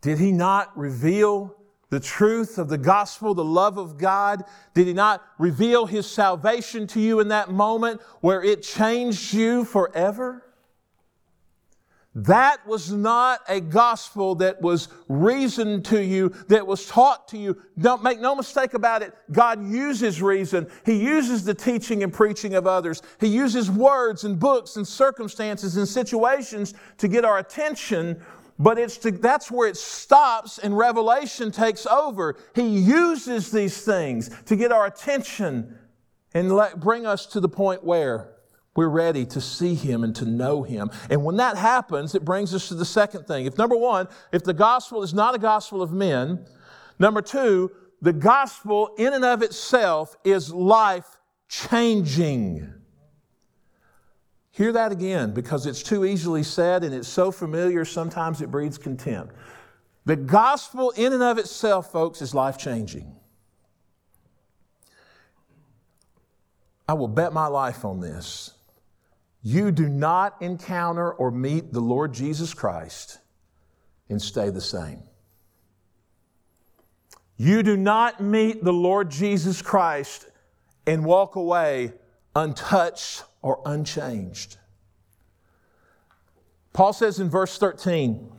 Did 0.00 0.18
he 0.18 0.32
not 0.32 0.74
reveal 0.74 1.54
the 1.94 2.00
truth 2.00 2.58
of 2.58 2.68
the 2.68 2.76
gospel, 2.76 3.34
the 3.34 3.44
love 3.44 3.78
of 3.78 3.96
God? 3.96 4.42
Did 4.74 4.88
He 4.88 4.92
not 4.92 5.22
reveal 5.38 5.86
His 5.86 6.10
salvation 6.10 6.88
to 6.88 7.00
you 7.00 7.20
in 7.20 7.28
that 7.28 7.52
moment 7.52 8.00
where 8.20 8.42
it 8.42 8.64
changed 8.64 9.32
you 9.32 9.64
forever? 9.64 10.42
That 12.16 12.66
was 12.66 12.90
not 12.90 13.42
a 13.48 13.60
gospel 13.60 14.34
that 14.36 14.60
was 14.60 14.88
reasoned 15.08 15.84
to 15.86 16.02
you, 16.02 16.30
that 16.48 16.66
was 16.66 16.86
taught 16.86 17.28
to 17.28 17.38
you. 17.38 17.60
Don't 17.78 18.02
make 18.02 18.20
no 18.20 18.34
mistake 18.34 18.74
about 18.74 19.02
it. 19.02 19.14
God 19.30 19.64
uses 19.64 20.20
reason. 20.20 20.68
He 20.84 20.94
uses 20.94 21.44
the 21.44 21.54
teaching 21.54 22.02
and 22.02 22.12
preaching 22.12 22.54
of 22.54 22.66
others. 22.66 23.02
He 23.20 23.28
uses 23.28 23.70
words 23.70 24.24
and 24.24 24.38
books 24.38 24.74
and 24.74 24.86
circumstances 24.86 25.76
and 25.76 25.86
situations 25.86 26.74
to 26.98 27.06
get 27.06 27.24
our 27.24 27.38
attention, 27.38 28.20
but 28.58 28.78
it's 28.78 28.98
to, 28.98 29.10
that's 29.10 29.50
where 29.50 29.68
it 29.68 29.76
stops 29.76 30.58
and 30.58 30.76
revelation 30.76 31.50
takes 31.50 31.86
over. 31.86 32.36
He 32.54 32.66
uses 32.66 33.50
these 33.50 33.82
things 33.82 34.30
to 34.46 34.56
get 34.56 34.72
our 34.72 34.86
attention 34.86 35.78
and 36.34 36.54
let, 36.54 36.80
bring 36.80 37.06
us 37.06 37.26
to 37.26 37.40
the 37.40 37.48
point 37.48 37.84
where 37.84 38.30
we're 38.76 38.88
ready 38.88 39.24
to 39.26 39.40
see 39.40 39.74
him 39.74 40.02
and 40.02 40.14
to 40.16 40.24
know 40.24 40.62
him. 40.62 40.90
And 41.08 41.24
when 41.24 41.36
that 41.36 41.56
happens, 41.56 42.14
it 42.14 42.24
brings 42.24 42.54
us 42.54 42.68
to 42.68 42.74
the 42.74 42.84
second 42.84 43.26
thing. 43.26 43.46
If 43.46 43.56
number 43.56 43.76
one, 43.76 44.08
if 44.32 44.42
the 44.42 44.54
gospel 44.54 45.02
is 45.02 45.14
not 45.14 45.34
a 45.34 45.38
gospel 45.38 45.80
of 45.80 45.92
men, 45.92 46.44
number 46.98 47.22
two, 47.22 47.70
the 48.02 48.12
gospel 48.12 48.94
in 48.98 49.12
and 49.12 49.24
of 49.24 49.42
itself 49.42 50.16
is 50.24 50.52
life 50.52 51.18
changing. 51.48 52.72
Hear 54.54 54.70
that 54.70 54.92
again 54.92 55.32
because 55.32 55.66
it's 55.66 55.82
too 55.82 56.04
easily 56.04 56.44
said 56.44 56.84
and 56.84 56.94
it's 56.94 57.08
so 57.08 57.32
familiar, 57.32 57.84
sometimes 57.84 58.40
it 58.40 58.52
breeds 58.52 58.78
contempt. 58.78 59.34
The 60.04 60.14
gospel 60.14 60.92
in 60.92 61.12
and 61.12 61.24
of 61.24 61.38
itself, 61.38 61.90
folks, 61.90 62.22
is 62.22 62.36
life 62.36 62.56
changing. 62.56 63.16
I 66.88 66.92
will 66.92 67.08
bet 67.08 67.32
my 67.32 67.48
life 67.48 67.84
on 67.84 67.98
this 67.98 68.52
you 69.42 69.72
do 69.72 69.88
not 69.88 70.40
encounter 70.40 71.10
or 71.10 71.32
meet 71.32 71.72
the 71.72 71.80
Lord 71.80 72.14
Jesus 72.14 72.54
Christ 72.54 73.18
and 74.08 74.22
stay 74.22 74.50
the 74.50 74.60
same. 74.60 75.02
You 77.36 77.64
do 77.64 77.76
not 77.76 78.20
meet 78.20 78.62
the 78.62 78.72
Lord 78.72 79.10
Jesus 79.10 79.62
Christ 79.62 80.28
and 80.86 81.04
walk 81.04 81.34
away 81.34 81.94
untouched 82.36 83.24
or 83.44 83.60
unchanged. 83.66 84.56
Paul 86.72 86.94
says 86.94 87.20
in 87.20 87.28
verse 87.28 87.58
13, 87.58 88.32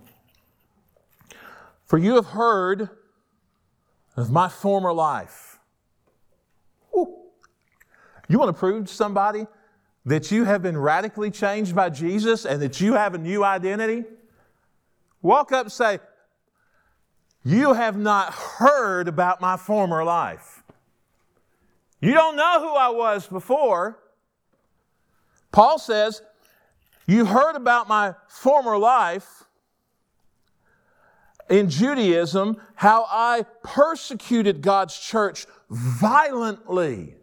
For 1.85 1.99
you 1.99 2.15
have 2.15 2.25
heard 2.25 2.89
of 4.17 4.31
my 4.31 4.49
former 4.49 4.91
life. 4.91 5.59
Ooh. 6.97 7.17
You 8.27 8.39
want 8.39 8.49
to 8.49 8.59
prove 8.59 8.87
to 8.87 8.93
somebody 8.93 9.45
that 10.07 10.31
you 10.31 10.43
have 10.45 10.63
been 10.63 10.75
radically 10.75 11.29
changed 11.29 11.75
by 11.75 11.91
Jesus 11.91 12.43
and 12.43 12.59
that 12.63 12.81
you 12.81 12.93
have 12.93 13.13
a 13.13 13.19
new 13.19 13.43
identity, 13.43 14.05
walk 15.21 15.51
up 15.51 15.65
and 15.65 15.71
say, 15.71 15.99
You 17.43 17.73
have 17.73 17.95
not 17.95 18.33
heard 18.33 19.07
about 19.07 19.39
my 19.39 19.55
former 19.55 20.03
life. 20.03 20.63
You 22.01 22.15
don't 22.15 22.35
know 22.35 22.59
who 22.59 22.73
I 22.73 22.89
was 22.89 23.27
before. 23.27 23.99
Paul 25.55 25.79
says, 25.79 26.21
You 27.07 27.23
heard 27.23 27.55
about 27.55 27.87
my 27.87 28.15
former 28.27 28.77
life 28.77 29.45
in 31.49 31.69
Judaism, 31.69 32.57
how 32.75 33.05
I 33.09 33.45
persecuted 33.63 34.61
God's 34.61 34.99
church 34.99 35.45
violently 35.69 37.15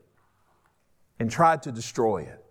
and 1.21 1.31
tried 1.31 1.63
to 1.65 1.73
destroy 1.73 2.23
it. 2.23 2.43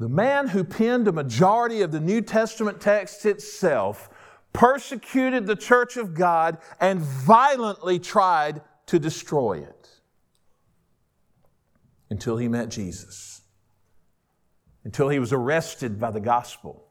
The 0.00 0.08
man 0.08 0.48
who 0.48 0.64
penned 0.64 1.06
a 1.06 1.12
majority 1.12 1.82
of 1.82 1.92
the 1.92 2.00
New 2.00 2.22
Testament 2.22 2.80
text 2.80 3.24
itself 3.24 4.10
persecuted 4.52 5.46
the 5.46 5.54
church 5.54 5.96
of 5.96 6.14
God 6.14 6.58
and 6.80 6.98
violently 6.98 8.00
tried 8.00 8.62
to 8.86 8.98
destroy 8.98 9.58
it 9.58 9.79
until 12.10 12.36
he 12.36 12.48
met 12.48 12.68
Jesus, 12.68 13.42
until 14.84 15.08
he 15.08 15.18
was 15.18 15.32
arrested 15.32 15.98
by 15.98 16.10
the 16.10 16.20
gospel. 16.20 16.84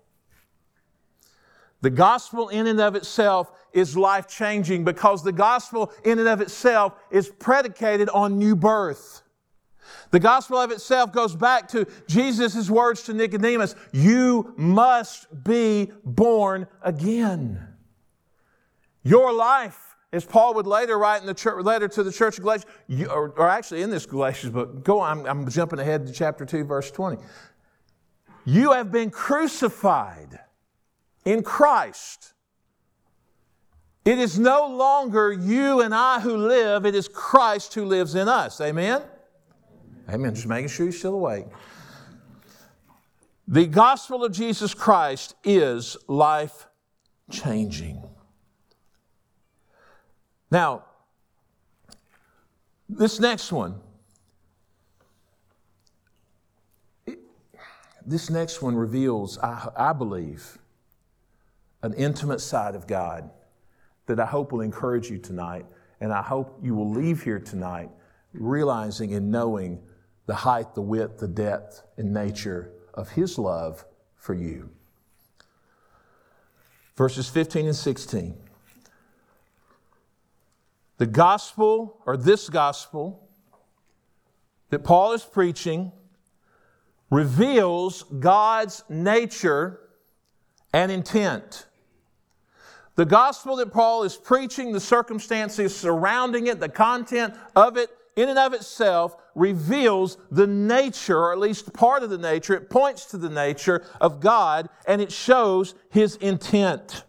The 1.81 1.89
gospel, 1.89 2.49
in 2.49 2.67
and 2.67 2.79
of 2.81 2.95
itself, 2.95 3.51
is 3.71 3.95
life 3.95 4.27
changing 4.27 4.83
because 4.83 5.23
the 5.23 5.31
gospel, 5.31 5.93
in 6.03 6.19
and 6.19 6.27
of 6.27 6.41
itself, 6.41 6.93
is 7.11 7.29
predicated 7.29 8.09
on 8.09 8.37
new 8.37 8.55
birth. 8.55 9.21
The 10.11 10.19
gospel 10.19 10.57
of 10.57 10.71
itself 10.71 11.11
goes 11.11 11.35
back 11.35 11.67
to 11.69 11.85
Jesus' 12.07 12.69
words 12.69 13.03
to 13.03 13.13
Nicodemus 13.13 13.75
You 13.91 14.53
must 14.57 15.43
be 15.43 15.91
born 16.03 16.67
again. 16.81 17.65
Your 19.03 19.31
life, 19.33 19.88
as 20.11 20.25
Paul 20.25 20.55
would 20.55 20.65
later 20.65 20.97
write 20.97 21.21
in 21.21 21.27
the 21.27 21.33
church, 21.33 21.63
letter 21.63 21.87
to 21.87 22.03
the 22.03 22.11
church 22.11 22.37
of 22.37 22.43
Galatians, 22.43 22.71
you, 22.87 23.07
or, 23.07 23.29
or, 23.37 23.47
actually 23.47 23.83
in 23.83 23.89
this 23.89 24.05
Galatians 24.05 24.51
book, 24.51 24.83
go 24.83 24.99
on, 24.99 25.19
I'm, 25.19 25.25
I'm 25.25 25.49
jumping 25.49 25.79
ahead 25.79 26.07
to 26.07 26.13
chapter 26.13 26.45
2, 26.45 26.63
verse 26.63 26.89
20. 26.89 27.21
You 28.45 28.71
have 28.71 28.91
been 28.91 29.11
crucified 29.11 30.39
in 31.25 31.43
Christ. 31.43 32.33
It 34.03 34.17
is 34.17 34.39
no 34.39 34.67
longer 34.67 35.31
you 35.31 35.81
and 35.81 35.93
I 35.93 36.19
who 36.19 36.35
live, 36.35 36.85
it 36.85 36.95
is 36.95 37.07
Christ 37.07 37.75
who 37.75 37.85
lives 37.85 38.15
in 38.15 38.27
us. 38.27 38.59
Amen? 38.61 39.03
Amen. 40.09 40.33
Just 40.33 40.47
making 40.47 40.69
sure 40.69 40.87
you're 40.87 40.93
still 40.93 41.13
awake. 41.13 41.45
The 43.47 43.67
gospel 43.67 44.23
of 44.23 44.31
Jesus 44.31 44.73
Christ 44.73 45.35
is 45.43 45.97
life 46.07 46.67
changing. 47.29 48.08
Now, 50.51 50.85
this 52.87 53.19
next 53.19 53.51
one, 53.51 53.79
this 58.05 58.29
next 58.29 58.61
one 58.61 58.75
reveals, 58.75 59.37
I, 59.37 59.69
I, 59.77 59.93
believe, 59.93 60.57
an 61.83 61.93
intimate 61.93 62.41
side 62.41 62.73
of 62.73 62.87
God 62.87 63.29
that 64.07 64.19
I 64.19 64.25
hope 64.25 64.51
will 64.51 64.61
encourage 64.61 65.09
you 65.11 65.19
tonight. 65.19 65.65
And 66.01 66.11
I 66.11 66.23
hope 66.23 66.59
you 66.63 66.73
will 66.73 66.89
leave 66.89 67.21
here 67.23 67.39
tonight 67.39 67.89
realizing 68.33 69.13
and 69.13 69.31
knowing 69.31 69.79
the 70.25 70.35
height, 70.35 70.73
the 70.75 70.81
width, 70.81 71.19
the 71.19 71.27
depth, 71.27 71.83
and 71.97 72.13
nature 72.13 72.71
of 72.93 73.09
His 73.09 73.37
love 73.37 73.85
for 74.15 74.33
you. 74.33 74.69
Verses 76.95 77.29
15 77.29 77.67
and 77.67 77.75
16. 77.75 78.35
The 80.99 81.07
gospel, 81.07 81.97
or 82.05 82.17
this 82.17 82.49
gospel, 82.49 83.27
that 84.69 84.83
Paul 84.83 85.13
is 85.13 85.23
preaching 85.23 85.93
reveals 87.09 88.03
God's 88.03 88.83
nature 88.89 89.79
and 90.73 90.91
intent. 90.91 91.65
The 92.95 93.05
gospel 93.05 93.55
that 93.55 93.71
Paul 93.71 94.03
is 94.03 94.17
preaching, 94.17 94.73
the 94.73 94.81
circumstances 94.81 95.73
surrounding 95.73 96.47
it, 96.47 96.59
the 96.59 96.67
content 96.67 97.33
of 97.55 97.77
it, 97.77 97.89
in 98.17 98.27
and 98.27 98.37
of 98.37 98.53
itself 98.53 99.15
reveals 99.35 100.17
the 100.29 100.47
nature, 100.47 101.17
or 101.17 101.31
at 101.31 101.39
least 101.39 101.71
part 101.71 102.03
of 102.03 102.09
the 102.09 102.17
nature, 102.17 102.53
it 102.53 102.69
points 102.69 103.05
to 103.05 103.17
the 103.17 103.29
nature 103.29 103.85
of 104.01 104.19
God 104.19 104.67
and 104.85 105.01
it 105.01 105.13
shows 105.13 105.75
His 105.89 106.17
intent. 106.17 107.05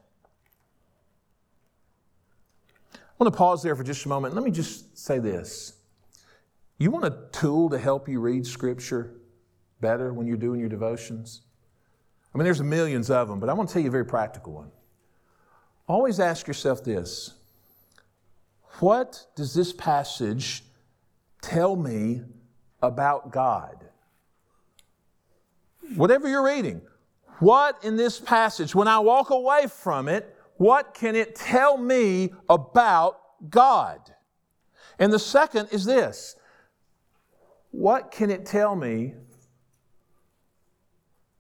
I 3.21 3.25
want 3.25 3.35
to 3.35 3.39
pause 3.39 3.63
there 3.63 3.77
for 3.77 3.85
just 3.85 4.07
a 4.07 4.09
moment. 4.09 4.35
Let 4.35 4.45
me 4.45 4.51
just 4.51 4.97
say 4.97 5.19
this. 5.19 5.75
You 6.79 6.91
want 6.91 7.05
a 7.05 7.19
tool 7.33 7.69
to 7.69 7.79
help 7.79 8.09
you 8.09 8.19
read 8.19 8.47
Scripture 8.47 9.21
better 9.83 10.15
when 10.15 10.27
you're 10.27 10.39
doing 10.39 10.59
your 10.59 10.71
devotions? 10.71 11.43
I 12.35 12.39
mean, 12.39 12.45
there's 12.45 12.63
millions 12.63 13.11
of 13.11 13.29
them, 13.29 13.39
but 13.39 13.51
I 13.51 13.53
want 13.53 13.69
to 13.69 13.73
tell 13.75 13.83
you 13.83 13.89
a 13.89 13.93
very 13.93 14.07
practical 14.07 14.55
one. 14.55 14.71
Always 15.87 16.19
ask 16.19 16.47
yourself 16.47 16.83
this 16.83 17.35
What 18.79 19.27
does 19.37 19.53
this 19.53 19.73
passage 19.75 20.65
tell 21.43 21.77
me 21.77 22.23
about 22.83 23.31
God. 23.31 23.85
Whatever 25.95 26.29
you're 26.29 26.45
reading, 26.45 26.83
what 27.39 27.83
in 27.85 27.97
this 27.97 28.21
passage, 28.21 28.75
when 28.75 28.89
I 28.89 28.99
walk 29.01 29.31
away 29.31 29.67
from 29.67 30.09
it, 30.09 30.37
what 30.61 30.93
can 30.93 31.17
it 31.17 31.35
tell 31.35 31.79
me 31.79 32.35
about 32.47 33.19
God? 33.49 33.99
And 34.99 35.11
the 35.11 35.19
second 35.19 35.71
is 35.73 35.87
this 35.87 36.37
what 37.71 38.11
can 38.11 38.29
it 38.29 38.45
tell 38.45 38.77
me 38.77 39.15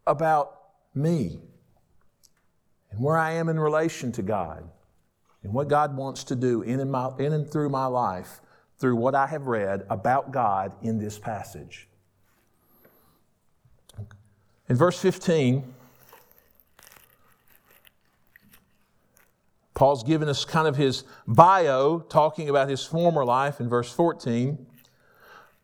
about 0.06 0.58
me 0.94 1.38
and 2.90 3.02
where 3.02 3.18
I 3.18 3.32
am 3.32 3.50
in 3.50 3.60
relation 3.60 4.10
to 4.12 4.22
God 4.22 4.66
and 5.42 5.52
what 5.52 5.68
God 5.68 5.94
wants 5.94 6.24
to 6.24 6.34
do 6.34 6.62
in 6.62 6.80
and, 6.80 6.90
my, 6.90 7.10
in 7.18 7.34
and 7.34 7.46
through 7.46 7.68
my 7.68 7.84
life 7.84 8.40
through 8.78 8.96
what 8.96 9.14
I 9.14 9.26
have 9.26 9.48
read 9.48 9.84
about 9.90 10.32
God 10.32 10.72
in 10.80 10.98
this 10.98 11.18
passage. 11.18 11.88
In 14.70 14.76
verse 14.76 14.98
15, 14.98 15.74
Paul's 19.80 20.04
given 20.04 20.28
us 20.28 20.44
kind 20.44 20.68
of 20.68 20.76
his 20.76 21.04
bio, 21.26 22.00
talking 22.00 22.50
about 22.50 22.68
his 22.68 22.84
former 22.84 23.24
life 23.24 23.60
in 23.60 23.68
verse 23.70 23.90
14. 23.90 24.66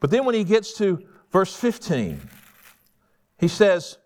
But 0.00 0.10
then 0.10 0.24
when 0.24 0.34
he 0.34 0.42
gets 0.42 0.72
to 0.78 1.06
verse 1.30 1.54
15, 1.54 2.22
he 3.36 3.46
says, 3.46 3.98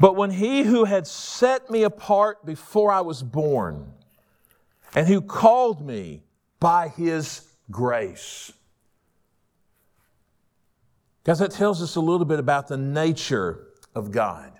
But 0.00 0.16
when 0.16 0.30
he 0.30 0.62
who 0.62 0.84
had 0.84 1.06
set 1.06 1.68
me 1.70 1.82
apart 1.82 2.46
before 2.46 2.90
I 2.90 3.02
was 3.02 3.22
born, 3.22 3.92
and 4.94 5.06
who 5.06 5.20
called 5.20 5.86
me 5.86 6.22
by 6.58 6.88
his 6.88 7.46
grace. 7.70 8.50
Guys, 11.24 11.38
that 11.38 11.50
tells 11.50 11.82
us 11.82 11.96
a 11.96 12.00
little 12.00 12.24
bit 12.24 12.38
about 12.38 12.68
the 12.68 12.78
nature 12.78 13.66
of 13.94 14.10
God. 14.10 14.53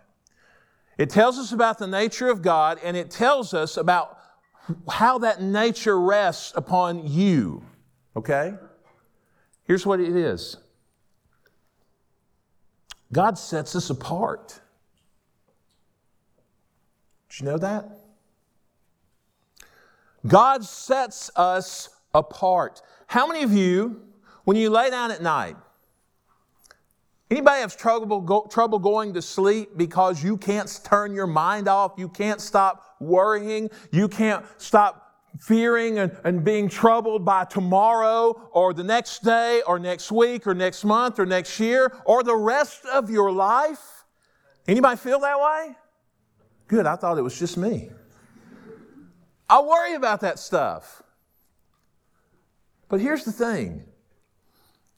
It 0.96 1.10
tells 1.10 1.38
us 1.38 1.52
about 1.52 1.78
the 1.78 1.86
nature 1.86 2.28
of 2.28 2.42
God, 2.42 2.78
and 2.82 2.96
it 2.96 3.10
tells 3.10 3.52
us 3.52 3.76
about 3.76 4.18
how 4.88 5.18
that 5.18 5.42
nature 5.42 6.00
rests 6.00 6.52
upon 6.54 7.06
you. 7.06 7.64
Okay? 8.16 8.54
Here's 9.64 9.84
what 9.84 10.00
it 10.00 10.14
is 10.14 10.56
God 13.12 13.38
sets 13.38 13.74
us 13.74 13.90
apart. 13.90 14.60
Did 17.28 17.40
you 17.40 17.46
know 17.46 17.58
that? 17.58 17.88
God 20.26 20.64
sets 20.64 21.30
us 21.36 21.90
apart. 22.14 22.80
How 23.08 23.26
many 23.26 23.42
of 23.42 23.52
you, 23.52 24.02
when 24.44 24.56
you 24.56 24.70
lay 24.70 24.90
down 24.90 25.10
at 25.10 25.22
night, 25.22 25.56
anybody 27.34 27.60
have 27.60 27.76
trouble, 27.76 28.20
go, 28.20 28.46
trouble 28.50 28.78
going 28.78 29.12
to 29.12 29.20
sleep 29.20 29.76
because 29.76 30.22
you 30.22 30.36
can't 30.36 30.80
turn 30.84 31.14
your 31.14 31.26
mind 31.26 31.66
off, 31.66 31.94
you 31.96 32.08
can't 32.08 32.40
stop 32.40 32.96
worrying, 33.00 33.68
you 33.90 34.08
can't 34.08 34.44
stop 34.56 35.00
fearing 35.40 35.98
and, 35.98 36.16
and 36.22 36.44
being 36.44 36.68
troubled 36.68 37.24
by 37.24 37.44
tomorrow 37.44 38.48
or 38.52 38.72
the 38.72 38.84
next 38.84 39.24
day 39.24 39.62
or 39.66 39.80
next 39.80 40.12
week 40.12 40.46
or 40.46 40.54
next 40.54 40.84
month 40.84 41.18
or 41.18 41.26
next 41.26 41.58
year 41.58 41.92
or 42.04 42.22
the 42.22 42.36
rest 42.36 42.84
of 42.86 43.10
your 43.10 43.32
life? 43.32 44.04
Anybody 44.68 44.96
feel 44.96 45.18
that 45.20 45.38
way? 45.38 45.74
Good, 46.68 46.86
I 46.86 46.94
thought 46.94 47.18
it 47.18 47.22
was 47.22 47.36
just 47.36 47.56
me. 47.56 47.90
I 49.50 49.60
worry 49.60 49.94
about 49.94 50.20
that 50.20 50.38
stuff. 50.38 51.02
But 52.88 53.00
here's 53.00 53.24
the 53.24 53.32
thing 53.32 53.84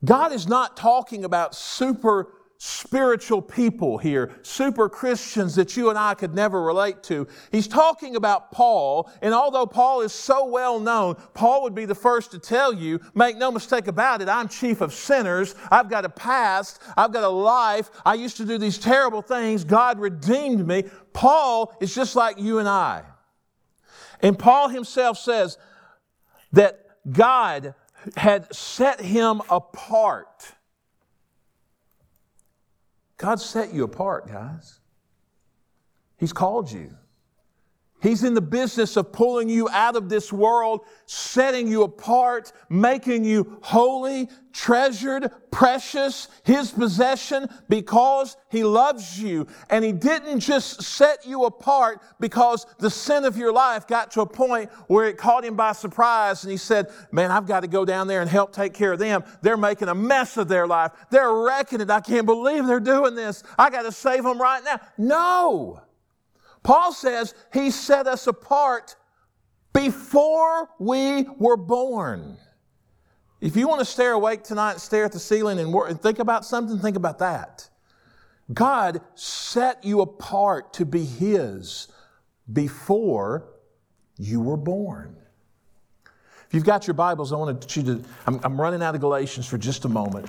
God 0.07 0.33
is 0.33 0.49
not 0.49 0.77
talking 0.77 1.25
about 1.25 1.55
super 1.55 2.33
spiritual 2.59 3.42
people 3.42 3.99
here, 3.99 4.33
super 4.42 4.88
Christians 4.88 5.55
that 5.57 5.77
you 5.77 5.90
and 5.90 5.99
I 5.99 6.14
could 6.14 6.35
never 6.35 6.62
relate 6.62 7.03
to. 7.05 7.27
He's 7.53 7.69
talking 7.69 8.16
about 8.16 8.51
Paul, 8.51 9.11
and 9.21 9.35
although 9.35 9.66
Paul 9.66 10.01
is 10.01 10.12
so 10.12 10.47
well 10.47 10.81
known, 10.81 11.16
Paul 11.35 11.62
would 11.64 11.75
be 11.75 11.85
the 11.85 11.95
first 11.95 12.31
to 12.31 12.38
tell 12.38 12.73
you, 12.73 13.01
make 13.14 13.37
no 13.37 13.51
mistake 13.51 13.88
about 13.88 14.23
it, 14.23 14.29
I'm 14.29 14.49
chief 14.49 14.81
of 14.81 14.95
sinners. 14.95 15.55
I've 15.71 15.90
got 15.90 16.05
a 16.07 16.09
past. 16.09 16.81
I've 16.97 17.12
got 17.12 17.25
a 17.25 17.29
life. 17.29 17.90
I 18.07 18.14
used 18.14 18.38
to 18.38 18.47
do 18.47 18.57
these 18.57 18.79
terrible 18.79 19.23
things. 19.23 19.64
God 19.64 19.99
redeemed 19.99 20.66
me. 20.66 20.85
Paul 21.12 21.77
is 21.81 21.95
just 21.95 22.16
like 22.16 22.38
you 22.38 22.59
and 22.59 22.69
I. 22.69 23.03
And 24.23 24.38
Paul 24.38 24.69
himself 24.69 25.19
says 25.19 25.59
that 26.53 26.87
God 27.11 27.75
had 28.16 28.55
set 28.55 29.01
him 29.01 29.40
apart. 29.49 30.53
God 33.16 33.40
set 33.40 33.73
you 33.73 33.85
apart, 33.85 34.29
guys. 34.29 34.81
He's 36.16 36.33
called 36.33 36.71
you. 36.71 36.97
He's 38.03 38.25
in 38.25 38.35
the 38.35 38.43
business 38.43 38.97
of 38.97 39.11
pulling 39.11 39.49
you 39.49 39.69
out 39.71 39.97
of 39.97 40.11
this 40.11 40.31
world, 40.31 40.83
setting 41.07 41.67
you 41.67 41.83
apart, 41.83 42.53
making 42.69 43.25
you 43.25 43.59
holy, 43.63 44.29
treasured, 44.53 45.31
precious, 45.51 46.29
His 46.45 46.71
possession 46.71 47.49
because 47.71 48.37
He 48.51 48.65
loves 48.65 49.21
you. 49.21 49.47
And 49.71 49.83
He 49.83 49.93
didn't 49.93 50.41
just 50.41 50.83
set 50.83 51.27
you 51.27 51.45
apart 51.45 52.03
because 52.21 52.67
the 52.79 52.91
sin 52.91 53.25
of 53.25 53.39
your 53.39 53.53
life 53.53 53.87
got 53.87 54.11
to 54.13 54.21
a 54.21 54.27
point 54.27 54.71
where 54.89 55.07
it 55.07 55.17
caught 55.17 55.45
Him 55.45 55.57
by 55.57 55.73
surprise 55.73 56.45
and 56.45 56.51
He 56.51 56.59
said, 56.59 56.89
Man, 57.13 57.31
I've 57.31 57.47
got 57.47 57.61
to 57.61 57.69
go 57.69 57.87
down 57.87 58.09
there 58.09 58.21
and 58.21 58.29
help 58.29 58.53
take 58.53 58.75
care 58.75 58.93
of 58.93 58.99
them. 58.99 59.25
They're 59.41 59.57
making 59.57 59.89
a 59.89 59.95
mess 59.95 60.37
of 60.37 60.49
their 60.49 60.67
life. 60.67 60.93
They're 61.11 61.33
wrecking 61.33 61.81
it. 61.81 61.91
I 61.91 62.01
can't 62.01 62.27
believe 62.27 62.67
they're 62.67 62.79
doing 62.79 63.15
this. 63.15 63.43
I 63.59 63.71
got 63.71 63.83
to 63.83 63.93
save 63.93 64.23
them 64.23 64.41
right 64.41 64.63
now. 64.63 64.81
No. 64.99 65.81
Paul 66.67 66.93
says 66.93 67.33
he 67.53 67.71
set 67.71 68.09
us 68.09 68.27
apart 68.27 68.97
before 69.73 70.69
we 70.81 71.23
were 71.39 71.57
born. 71.57 72.39
If 73.41 73.55
you 73.55 73.69
want 73.69 73.79
to 73.79 73.85
stare 73.85 74.15
awake 74.15 74.43
tonight 74.43 74.81
stare 74.81 75.05
at 75.05 75.13
the 75.13 75.21
ceiling 75.21 75.61
and, 75.61 75.73
work, 75.73 75.89
and 75.89 76.01
think 76.01 76.19
about 76.19 76.45
something, 76.45 76.81
think 76.81 76.97
about 76.97 77.21
that. 77.21 77.71
God 78.53 79.01
set 79.15 79.85
you 79.85 80.01
apart 80.01 80.73
to 80.75 80.85
be 80.85 81.05
His 81.05 81.87
before 82.53 83.49
you 84.19 84.41
were 84.41 84.57
born. 84.57 85.17
If 86.49 86.55
you've 86.55 86.65
got 86.65 86.89
your 86.89 86.95
Bibles, 86.95 87.33
I 87.33 87.37
want 87.37 87.77
you 87.77 87.83
to, 87.85 88.05
I'm, 88.27 88.41
I'm 88.43 88.61
running 88.61 88.83
out 88.83 88.97
of 88.97 89.01
Galatians 89.01 89.47
for 89.47 89.57
just 89.57 89.85
a 89.85 89.89
moment. 89.89 90.27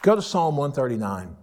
Go 0.00 0.14
to 0.14 0.22
Psalm 0.22 0.56
139. 0.56 1.36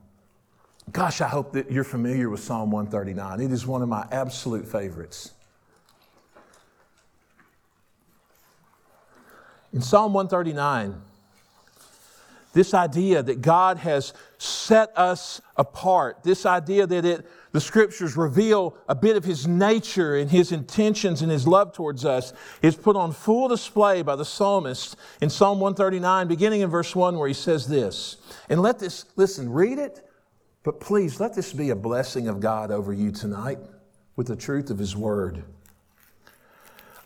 Gosh, 0.89 1.22
I 1.22 1.28
hope 1.28 1.54
that 1.54 1.72
you're 1.72 1.84
familiar 1.84 2.30
with 2.30 2.41
Psalm 2.41 2.72
139. 2.72 3.41
It 3.41 3.52
is 3.52 3.67
one 3.67 3.82
of 3.82 3.89
my 3.89 4.08
absolute 4.12 4.67
favorites. 4.67 5.32
In 9.74 9.82
Psalm 9.82 10.13
139, 10.13 11.02
this 12.54 12.74
idea 12.74 13.24
that 13.24 13.41
God 13.41 13.78
has 13.78 14.13
set 14.38 14.91
us 14.98 15.39
apart, 15.56 16.24
this 16.24 16.46
idea 16.46 16.86
that 16.86 17.06
it, 17.06 17.26
the 17.54 17.62
scriptures 17.62 18.17
reveal 18.17 18.76
a 18.89 18.96
bit 18.96 19.15
of 19.15 19.24
His 19.24 19.48
nature 19.48 20.17
and 20.17 20.30
His 20.30 20.52
intentions 20.52 21.22
and 21.22 21.32
His 21.32 21.48
love 21.48 21.72
towards 21.72 22.04
us, 22.04 22.34
is 22.62 22.76
put 22.76 22.98
on 22.98 23.13
full 23.13 23.48
display 23.48 24.02
by 24.02 24.17
the 24.17 24.26
psalmist 24.26 24.98
in 25.22 25.30
Psalm 25.30 25.62
139, 25.62 26.28
beginning 26.28 26.62
in 26.62 26.70
verse 26.70 26.94
1, 26.94 27.17
where 27.17 27.30
he 27.30 27.34
says 27.34 27.67
this. 27.67 28.17
And 28.50 28.62
let 28.62 28.80
this, 28.80 29.06
listen, 29.15 29.50
read 29.50 29.80
it 29.80 30.06
but 30.63 30.80
please 30.80 31.19
let 31.19 31.34
this 31.34 31.54
be 31.54 31.69
a 31.69 31.76
blessing 31.76 32.28
of 32.28 32.39
God 32.39 32.71
over 32.71 32.93
you 32.93 33.12
tonight 33.12 33.60
with 34.15 34.28
the 34.28 34.36
truth 34.36 34.69
of 34.69 34.78
His 34.78 34.95
Word. 34.95 35.43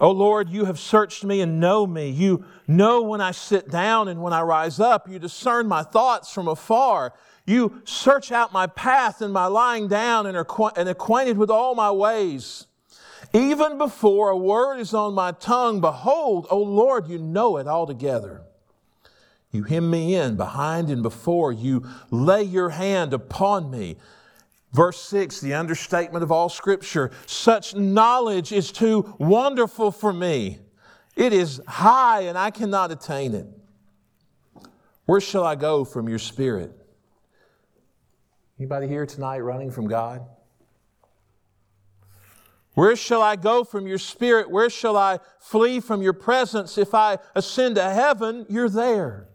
O 0.02 0.08
oh 0.08 0.12
Lord, 0.12 0.50
you 0.50 0.65
have 0.65 0.78
searched 0.78 1.24
me 1.24 1.39
and 1.39 1.62
know 1.62 1.88
me. 1.88 2.10
You 2.10 2.44
know 2.68 3.02
when 3.02 3.22
I 3.22 3.32
sit 3.32 3.70
down 3.70 4.10
and 4.10 4.22
when 4.22 4.34
I 4.34 4.41
rise 4.41 4.78
up. 4.78 5.10
You 5.10 5.20
discern 5.20 5.68
my 5.68 5.84
thoughts 5.84 6.34
from 6.34 6.50
afar. 6.50 7.13
You 7.46 7.82
search 7.86 8.30
out 8.32 8.52
my 8.52 8.68
path 8.68 9.22
and 9.22 9.32
my 9.32 9.46
lying 9.46 9.88
down 9.88 10.26
and 10.26 10.36
are 10.36 10.48
and 10.76 10.89
acquainted 10.89 11.38
with 11.38 11.50
all 11.50 11.76
my 11.76 11.91
ways. 11.91 12.68
Even 13.32 13.78
before 13.78 14.30
a 14.30 14.38
word 14.38 14.80
is 14.80 14.94
on 14.94 15.13
my 15.13 15.32
tongue, 15.32 15.80
behold, 15.80 16.48
O 16.50 16.58
Lord, 16.58 17.08
you 17.08 17.18
know 17.18 17.56
it 17.56 17.68
altogether. 17.68 18.41
You 19.56 19.63
hem 19.63 19.89
me 19.89 20.15
in 20.15 20.36
behind 20.36 20.89
and 20.89 21.02
before. 21.02 21.52
You 21.52 21.88
lay 22.12 22.44
your 22.44 22.70
hand 22.70 23.13
upon 23.13 23.72
me. 23.72 23.98
Verse 24.74 25.00
6, 25.00 25.39
the 25.39 25.54
understatement 25.54 26.24
of 26.24 26.32
all 26.32 26.50
Scripture 26.50 27.12
such 27.26 27.74
knowledge 27.76 28.52
is 28.52 28.72
too 28.72 29.15
wonderful 29.18 29.91
for 29.91 30.12
me. 30.12 30.60
It 31.15 31.32
is 31.32 31.62
high 31.65 32.22
and 32.24 32.38
I 32.38 32.52
cannot 32.52 32.91
attain 32.91 33.34
it. 33.34 33.48
Where 35.06 35.22
shall 35.22 35.46
I 35.46 35.56
go 35.56 35.86
from 35.86 36.10
your 36.10 36.20
Spirit? 36.20 36.74
Anybody 38.60 38.88
here 38.88 39.06
tonight 39.06 39.39
running 39.39 39.72
from 39.72 39.88
God? 39.88 40.26
Where 42.74 42.98
shall 42.98 43.22
I 43.22 43.38
go 43.38 43.63
from 43.63 43.88
your 43.88 43.98
spirit? 43.98 44.52
Where 44.52 44.70
shall 44.70 44.98
I 44.98 45.20
flee 45.39 45.80
from 45.80 46.02
your 46.02 46.13
presence? 46.13 46.78
If 46.78 46.94
I 46.94 47.20
ascend 47.34 47.76
to 47.76 47.89
heaven, 47.89 48.46
you're 48.50 48.70
there. 48.70 49.30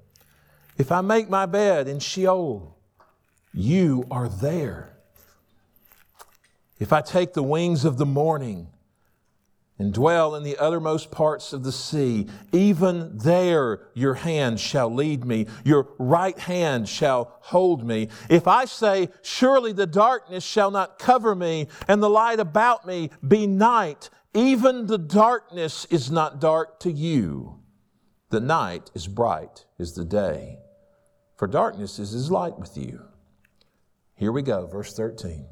If 0.80 0.90
I 0.90 1.02
make 1.02 1.28
my 1.28 1.44
bed 1.44 1.88
in 1.88 1.98
Sheol, 1.98 2.74
you 3.52 4.06
are 4.10 4.30
there. 4.30 4.96
If 6.78 6.90
I 6.90 7.02
take 7.02 7.34
the 7.34 7.42
wings 7.42 7.84
of 7.84 7.98
the 7.98 8.06
morning 8.06 8.68
and 9.78 9.92
dwell 9.92 10.34
in 10.34 10.42
the 10.42 10.56
uttermost 10.56 11.10
parts 11.10 11.52
of 11.52 11.64
the 11.64 11.70
sea, 11.70 12.28
even 12.50 13.18
there 13.18 13.88
your 13.92 14.14
hand 14.14 14.58
shall 14.58 14.90
lead 14.90 15.26
me, 15.26 15.48
your 15.66 15.86
right 15.98 16.38
hand 16.38 16.88
shall 16.88 17.36
hold 17.40 17.86
me. 17.86 18.08
If 18.30 18.48
I 18.48 18.64
say, 18.64 19.10
Surely 19.20 19.74
the 19.74 19.86
darkness 19.86 20.44
shall 20.44 20.70
not 20.70 20.98
cover 20.98 21.34
me, 21.34 21.68
and 21.88 22.02
the 22.02 22.08
light 22.08 22.40
about 22.40 22.86
me 22.86 23.10
be 23.28 23.46
night, 23.46 24.08
even 24.32 24.86
the 24.86 24.96
darkness 24.96 25.84
is 25.90 26.10
not 26.10 26.40
dark 26.40 26.80
to 26.80 26.90
you. 26.90 27.58
The 28.30 28.40
night 28.40 28.90
is 28.94 29.06
bright 29.06 29.66
as 29.78 29.92
the 29.92 30.06
day 30.06 30.60
for 31.40 31.46
darkness 31.46 31.98
is 31.98 32.12
as 32.12 32.30
light 32.30 32.58
with 32.58 32.76
you. 32.76 33.00
Here 34.14 34.30
we 34.30 34.42
go, 34.42 34.66
verse 34.66 34.92
13. 34.92 35.46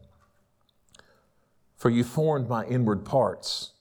For 1.77 1.89
you 1.89 2.05
formed 2.05 2.47
my 2.47 2.67
inward 2.67 3.07
parts. 3.07 3.73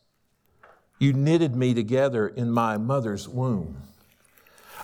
You 0.99 1.11
knitted 1.11 1.53
me 1.53 1.73
together 1.73 2.25
in 2.25 2.49
my 2.49 2.77
mother's 2.77 3.27
womb. 3.27 3.81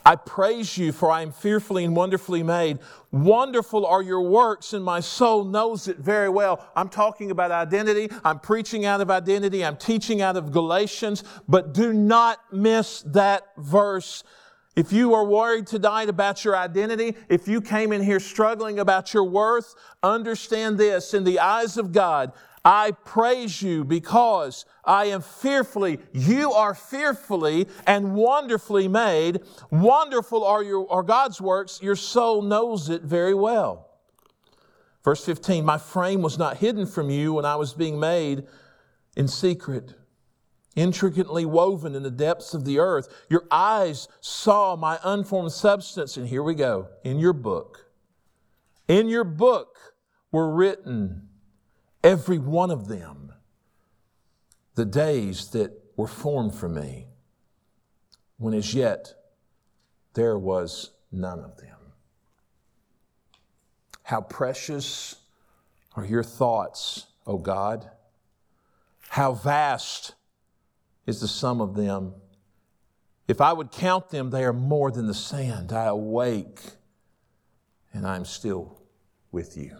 I 0.06 0.18
praise 0.18 0.78
you, 0.78 0.92
for 0.92 1.10
I 1.12 1.22
am 1.22 1.32
fearfully 1.32 1.86
and 1.86 1.96
wonderfully 1.96 2.44
made. 2.44 2.80
Wonderful 3.12 3.86
are 3.86 4.02
your 4.02 4.24
works, 4.24 4.74
and 4.74 4.84
my 4.84 5.00
soul 5.00 5.46
knows 5.46 5.88
it 5.88 6.00
very 6.00 6.28
well. 6.28 6.68
I'm 6.76 6.90
talking 6.90 7.32
about 7.32 7.52
identity. 7.52 8.10
I'm 8.26 8.40
preaching 8.42 8.84
out 8.84 9.00
of 9.00 9.10
identity. 9.10 9.64
I'm 9.64 9.78
teaching 9.78 10.22
out 10.22 10.36
of 10.36 10.52
Galatians, 10.52 11.24
but 11.48 11.74
do 11.74 11.94
not 11.94 12.40
miss 12.52 13.02
that 13.04 13.48
verse. 13.56 14.26
If 14.76 14.92
you 14.92 15.14
are 15.14 15.26
worried 15.26 15.68
tonight 15.68 16.10
about 16.10 16.44
your 16.44 16.56
identity, 16.56 17.16
if 17.30 17.48
you 17.48 17.62
came 17.62 17.94
in 17.94 18.02
here 18.02 18.20
struggling 18.20 18.80
about 18.80 19.14
your 19.14 19.24
worth, 19.24 19.76
understand 20.02 20.80
this 20.80 21.14
in 21.14 21.24
the 21.24 21.40
eyes 21.40 21.78
of 21.78 21.92
God, 21.92 22.34
I 22.66 22.92
praise 22.92 23.62
you 23.62 23.84
because 23.84 24.66
I 24.86 25.06
am 25.06 25.22
fearfully, 25.22 26.00
you 26.12 26.54
are 26.54 26.74
fearfully 26.74 27.68
and 27.86 28.16
wonderfully 28.16 28.88
made. 28.88 29.42
Wonderful 29.70 30.44
are, 30.44 30.64
your, 30.64 30.92
are 30.92 31.04
God's 31.04 31.42
works. 31.42 31.82
Your 31.82 31.98
soul 31.98 32.42
knows 32.42 32.90
it 32.90 33.02
very 33.04 33.34
well. 33.34 33.90
Verse 35.04 35.24
15 35.26 35.66
My 35.66 35.78
frame 35.78 36.22
was 36.22 36.38
not 36.38 36.58
hidden 36.58 36.86
from 36.86 37.10
you 37.10 37.34
when 37.34 37.46
I 37.46 37.58
was 37.58 37.74
being 37.74 38.00
made 38.00 38.48
in 39.18 39.28
secret, 39.28 39.94
intricately 40.76 41.46
woven 41.46 41.96
in 41.96 42.04
the 42.04 42.12
depths 42.12 42.54
of 42.54 42.66
the 42.66 42.80
earth. 42.80 43.26
Your 43.30 43.46
eyes 43.52 44.08
saw 44.22 44.76
my 44.76 45.00
unformed 45.04 45.52
substance. 45.52 46.18
And 46.18 46.28
here 46.28 46.44
we 46.44 46.56
go 46.56 46.88
in 47.04 47.20
your 47.20 47.34
book. 47.34 47.86
In 48.88 49.08
your 49.08 49.24
book 49.24 49.78
were 50.32 50.52
written 50.52 51.30
every 52.04 52.38
one 52.38 52.72
of 52.72 52.88
them, 52.88 53.34
the 54.76 54.86
days 54.86 55.50
that 55.52 55.72
were 55.96 56.08
formed 56.08 56.56
for 56.56 56.68
me, 56.68 57.08
when 58.38 58.54
as 58.54 58.74
yet 58.74 59.14
there 60.16 60.38
was 60.38 60.92
none 61.12 61.40
of 61.40 61.58
them. 61.58 61.70
How 64.04 64.22
precious 64.22 65.16
are 65.96 66.06
your 66.06 66.24
thoughts, 66.24 67.08
O 67.26 67.38
God? 67.38 67.90
How 69.10 69.34
vast 69.34 70.16
is 71.06 71.20
the 71.20 71.28
sum 71.28 71.62
of 71.62 71.76
them? 71.76 72.14
If 73.28 73.42
I 73.42 73.54
would 73.54 73.72
count 73.72 74.10
them, 74.10 74.30
they 74.30 74.44
are 74.44 74.54
more 74.54 74.92
than 74.92 75.08
the 75.08 75.14
sand. 75.14 75.72
I 75.72 75.86
awake 75.86 76.60
and 77.94 78.08
I'm 78.08 78.26
still 78.26 78.82
with 79.32 79.56
you. 79.56 79.78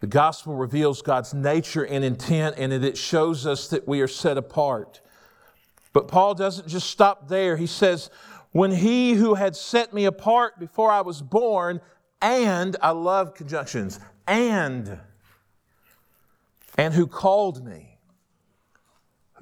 The 0.00 0.06
gospel 0.06 0.54
reveals 0.54 1.02
God's 1.02 1.34
nature 1.34 1.84
and 1.84 2.04
intent, 2.04 2.56
and 2.58 2.72
it 2.72 2.96
shows 2.96 3.46
us 3.46 3.68
that 3.68 3.86
we 3.86 4.00
are 4.00 4.08
set 4.08 4.36
apart. 4.36 5.00
But 5.92 6.08
Paul 6.08 6.34
doesn't 6.34 6.66
just 6.66 6.90
stop 6.90 7.28
there. 7.28 7.56
He 7.56 7.66
says, 7.66 8.10
When 8.50 8.72
he 8.72 9.12
who 9.12 9.34
had 9.34 9.54
set 9.54 9.92
me 9.92 10.06
apart 10.06 10.58
before 10.58 10.90
I 10.90 11.02
was 11.02 11.22
born, 11.22 11.80
and 12.20 12.76
I 12.82 12.90
love 12.90 13.34
conjunctions, 13.34 14.00
and, 14.26 14.98
and 16.76 16.94
who 16.94 17.06
called 17.06 17.64
me, 17.64 17.91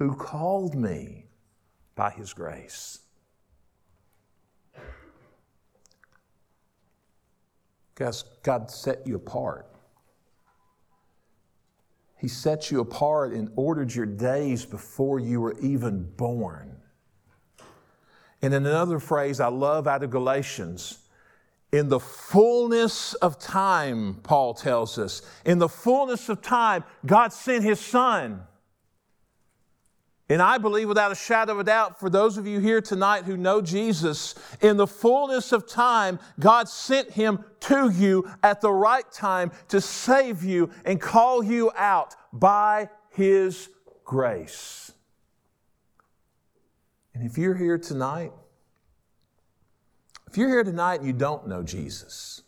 who 0.01 0.15
called 0.15 0.73
me 0.73 1.25
by 1.93 2.09
his 2.09 2.33
grace. 2.33 3.01
Guys, 7.93 8.23
God 8.41 8.71
set 8.71 9.05
you 9.05 9.15
apart. 9.15 9.67
He 12.17 12.27
set 12.27 12.71
you 12.71 12.79
apart 12.79 13.31
and 13.31 13.51
ordered 13.55 13.93
your 13.93 14.07
days 14.07 14.65
before 14.65 15.19
you 15.19 15.39
were 15.39 15.55
even 15.59 16.03
born. 16.17 16.77
And 18.41 18.55
in 18.55 18.65
another 18.65 18.99
phrase 18.99 19.39
I 19.39 19.49
love 19.49 19.87
out 19.87 20.01
of 20.01 20.09
Galatians, 20.09 20.97
in 21.71 21.89
the 21.89 21.99
fullness 21.99 23.13
of 23.13 23.37
time, 23.37 24.15
Paul 24.23 24.55
tells 24.55 24.97
us, 24.97 25.21
in 25.45 25.59
the 25.59 25.69
fullness 25.69 26.27
of 26.27 26.41
time, 26.41 26.83
God 27.05 27.31
sent 27.31 27.63
His 27.63 27.79
Son 27.79 28.47
and 30.31 30.41
I 30.41 30.57
believe 30.59 30.87
without 30.87 31.11
a 31.11 31.15
shadow 31.15 31.51
of 31.51 31.59
a 31.59 31.63
doubt, 31.65 31.99
for 31.99 32.09
those 32.09 32.37
of 32.37 32.47
you 32.47 32.59
here 32.61 32.79
tonight 32.79 33.25
who 33.25 33.35
know 33.35 33.61
Jesus, 33.61 34.33
in 34.61 34.77
the 34.77 34.87
fullness 34.87 35.51
of 35.51 35.67
time, 35.67 36.19
God 36.39 36.69
sent 36.69 37.11
him 37.11 37.43
to 37.61 37.89
you 37.89 38.31
at 38.41 38.61
the 38.61 38.71
right 38.71 39.03
time 39.11 39.51
to 39.67 39.81
save 39.81 40.41
you 40.41 40.69
and 40.85 41.01
call 41.01 41.43
you 41.43 41.69
out 41.75 42.15
by 42.31 42.89
his 43.09 43.67
grace. 44.05 44.93
And 47.13 47.25
if 47.25 47.37
you're 47.37 47.55
here 47.55 47.77
tonight, 47.77 48.31
if 50.29 50.37
you're 50.37 50.47
here 50.47 50.63
tonight 50.63 51.01
and 51.01 51.07
you 51.07 51.13
don't 51.13 51.45
know 51.45 51.61
Jesus, 51.61 52.41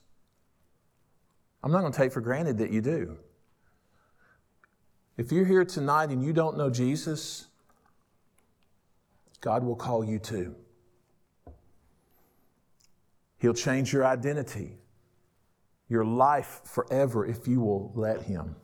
I'm 1.61 1.73
not 1.73 1.81
going 1.81 1.91
to 1.91 1.97
take 1.97 2.13
for 2.13 2.21
granted 2.21 2.59
that 2.59 2.71
you 2.71 2.79
do. 2.79 3.17
If 5.17 5.33
you're 5.33 5.43
here 5.43 5.65
tonight 5.65 6.11
and 6.11 6.23
you 6.23 6.31
don't 6.31 6.57
know 6.57 6.69
Jesus, 6.69 7.47
God 9.43 9.65
will 9.65 9.75
call 9.75 10.05
you 10.05 10.19
to. 10.19 10.55
He'll 13.39 13.53
change 13.53 13.91
your 13.91 14.05
identity, 14.05 14.77
your 15.89 16.05
life 16.05 16.61
forever 16.63 17.25
if 17.25 17.45
you 17.45 17.59
will 17.59 17.91
let 17.93 18.21
Him. 18.21 18.55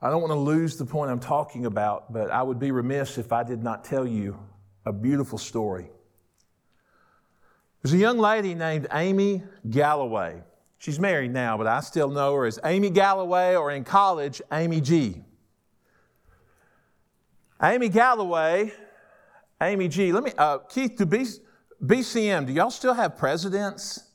I 0.00 0.10
don't 0.10 0.20
want 0.20 0.32
to 0.32 0.38
lose 0.38 0.76
the 0.76 0.84
point 0.84 1.12
I'm 1.12 1.20
talking 1.20 1.66
about, 1.66 2.12
but 2.12 2.32
I 2.32 2.42
would 2.42 2.58
be 2.58 2.72
remiss 2.72 3.16
if 3.16 3.32
I 3.32 3.44
did 3.44 3.62
not 3.62 3.84
tell 3.84 4.04
you 4.04 4.36
a 4.84 4.92
beautiful 4.92 5.38
story. 5.38 5.88
There's 7.80 7.92
a 7.94 7.98
young 7.98 8.18
lady 8.18 8.56
named 8.56 8.88
Amy 8.92 9.44
Galloway. 9.70 10.42
She's 10.78 10.98
married 10.98 11.32
now, 11.32 11.56
but 11.56 11.68
I 11.68 11.78
still 11.78 12.10
know 12.10 12.34
her 12.34 12.46
as 12.46 12.58
Amy 12.64 12.90
Galloway 12.90 13.54
or 13.54 13.70
in 13.70 13.84
college, 13.84 14.42
Amy 14.50 14.80
G. 14.80 15.22
Amy 17.62 17.88
Galloway, 17.88 18.72
Amy 19.60 19.88
G. 19.88 20.12
Let 20.12 20.24
me, 20.24 20.32
uh, 20.36 20.58
Keith, 20.58 20.96
do 20.96 21.06
B, 21.06 21.24
BCM, 21.82 22.46
do 22.46 22.52
y'all 22.52 22.70
still 22.70 22.94
have 22.94 23.16
presidents? 23.16 24.08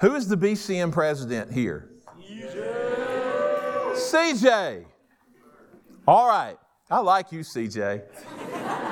Who 0.00 0.14
is 0.14 0.28
the 0.28 0.36
BCM 0.36 0.92
president 0.92 1.52
here? 1.52 1.90
CJ. 2.20 3.94
CJ. 3.94 4.84
All 6.06 6.28
right. 6.28 6.56
I 6.90 7.00
like 7.00 7.32
you, 7.32 7.40
CJ. 7.40 8.02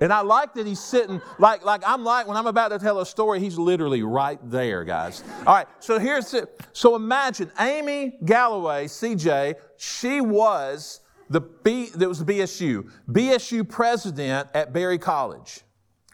And 0.00 0.12
I 0.12 0.20
like 0.20 0.54
that 0.54 0.66
he's 0.66 0.80
sitting 0.80 1.22
like 1.38 1.64
like 1.64 1.82
I'm 1.86 2.04
like 2.04 2.26
when 2.26 2.36
I'm 2.36 2.48
about 2.48 2.68
to 2.68 2.78
tell 2.78 3.00
a 3.00 3.06
story, 3.06 3.38
he's 3.40 3.56
literally 3.56 4.02
right 4.02 4.38
there, 4.42 4.84
guys. 4.84 5.22
All 5.46 5.54
right, 5.54 5.68
so 5.78 5.98
here's 5.98 6.34
it. 6.34 6.60
So 6.72 6.96
imagine 6.96 7.50
Amy 7.60 8.18
Galloway, 8.24 8.86
CJ, 8.86 9.54
she 9.76 10.20
was 10.20 11.00
the 11.34 11.40
B, 11.40 11.86
that 11.96 12.08
was 12.08 12.24
the 12.24 12.32
BSU, 12.32 12.88
BSU 13.10 13.68
president 13.68 14.48
at 14.54 14.72
Berry 14.72 14.98
College. 14.98 15.62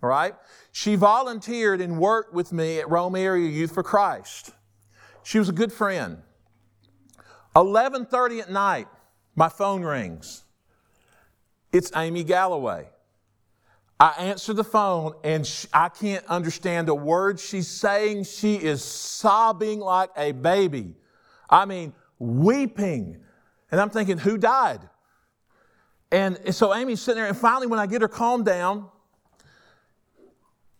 All 0.03 0.09
right? 0.09 0.35
She 0.73 0.97
volunteered 0.97 1.83
and 1.83 1.99
worked 1.99 2.33
with 2.33 2.53
me 2.53 2.79
at 2.79 2.89
Rome 2.89 3.15
Area 3.15 3.47
Youth 3.47 3.75
for 3.75 3.83
Christ. 3.83 4.53
She 5.23 5.39
was 5.39 5.51
a 5.51 5.53
good 5.53 5.75
friend. 5.75 6.23
11:30 7.55 8.41
at 8.41 8.51
night, 8.51 8.89
my 9.37 9.51
phone 9.51 9.83
rings. 9.83 10.45
It's 11.71 11.93
Amy 11.95 12.25
Galloway. 12.25 12.89
I 13.99 14.13
answer 14.13 14.55
the 14.55 14.65
phone 14.65 15.13
and 15.23 15.47
she, 15.47 15.69
I 15.75 15.91
can't 15.91 16.25
understand 16.29 16.89
a 16.89 16.95
word 16.95 17.39
she's 17.39 17.69
saying. 17.69 18.25
She 18.25 18.55
is 18.55 18.83
sobbing 18.83 19.81
like 19.81 20.09
a 20.17 20.33
baby. 20.33 20.95
I 21.51 21.67
mean, 21.67 21.93
weeping. 22.19 23.21
And 23.71 23.79
I'm 23.79 23.91
thinking, 23.91 24.17
who 24.17 24.39
died? 24.39 24.81
And 26.13 26.55
so 26.55 26.75
Amy's 26.75 27.01
sitting 27.01 27.21
there, 27.21 27.29
and 27.29 27.37
finally, 27.37 27.67
when 27.67 27.79
I 27.79 27.87
get 27.87 28.03
her 28.03 28.09
calmed 28.09 28.45
down, 28.45 28.89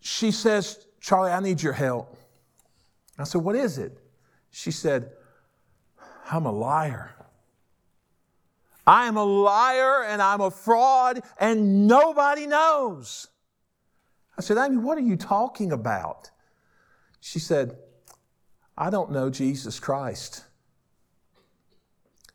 she 0.01 0.31
says, 0.31 0.85
Charlie, 0.99 1.31
I 1.31 1.39
need 1.39 1.61
your 1.61 1.73
help. 1.73 2.17
I 3.17 3.23
said, 3.23 3.41
What 3.41 3.55
is 3.55 3.77
it? 3.77 3.97
She 4.49 4.71
said, 4.71 5.11
I'm 6.29 6.45
a 6.45 6.51
liar. 6.51 7.15
I 8.85 9.07
am 9.07 9.15
a 9.15 9.23
liar 9.23 10.03
and 10.05 10.21
I'm 10.21 10.41
a 10.41 10.51
fraud 10.51 11.21
and 11.39 11.87
nobody 11.87 12.47
knows. 12.47 13.27
I 14.37 14.41
said, 14.41 14.57
Amy, 14.57 14.77
what 14.77 14.97
are 14.97 15.01
you 15.01 15.15
talking 15.15 15.71
about? 15.71 16.31
She 17.19 17.37
said, 17.37 17.77
I 18.77 18.89
don't 18.89 19.11
know 19.11 19.29
Jesus 19.29 19.79
Christ. 19.79 20.45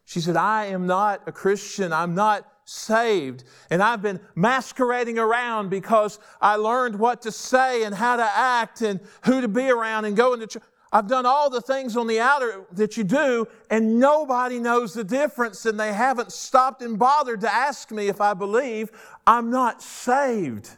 She 0.04 0.20
said, 0.20 0.36
I 0.36 0.66
am 0.66 0.86
not 0.86 1.22
a 1.26 1.32
Christian. 1.32 1.92
I'm 1.92 2.14
not 2.14 2.46
saved. 2.66 3.44
And 3.70 3.82
I've 3.82 4.02
been 4.02 4.20
masquerading 4.34 5.18
around 5.18 5.70
because 5.70 6.18
I 6.40 6.56
learned 6.56 6.98
what 6.98 7.22
to 7.22 7.32
say 7.32 7.84
and 7.84 7.94
how 7.94 8.16
to 8.16 8.24
act 8.24 8.82
and 8.82 9.00
who 9.24 9.40
to 9.40 9.48
be 9.48 9.70
around 9.70 10.04
and 10.04 10.16
go 10.16 10.34
into 10.34 10.48
church. 10.48 10.62
I've 10.92 11.08
done 11.08 11.26
all 11.26 11.48
the 11.50 11.60
things 11.60 11.96
on 11.96 12.06
the 12.06 12.20
outer 12.20 12.64
that 12.72 12.96
you 12.96 13.04
do, 13.04 13.46
and 13.70 13.98
nobody 13.98 14.58
knows 14.58 14.94
the 14.94 15.04
difference, 15.04 15.66
and 15.66 15.78
they 15.78 15.92
haven't 15.92 16.32
stopped 16.32 16.80
and 16.80 16.98
bothered 16.98 17.40
to 17.42 17.52
ask 17.52 17.90
me 17.90 18.08
if 18.08 18.20
I 18.20 18.34
believe. 18.34 18.90
I'm 19.26 19.50
not 19.50 19.82
saved, 19.82 20.70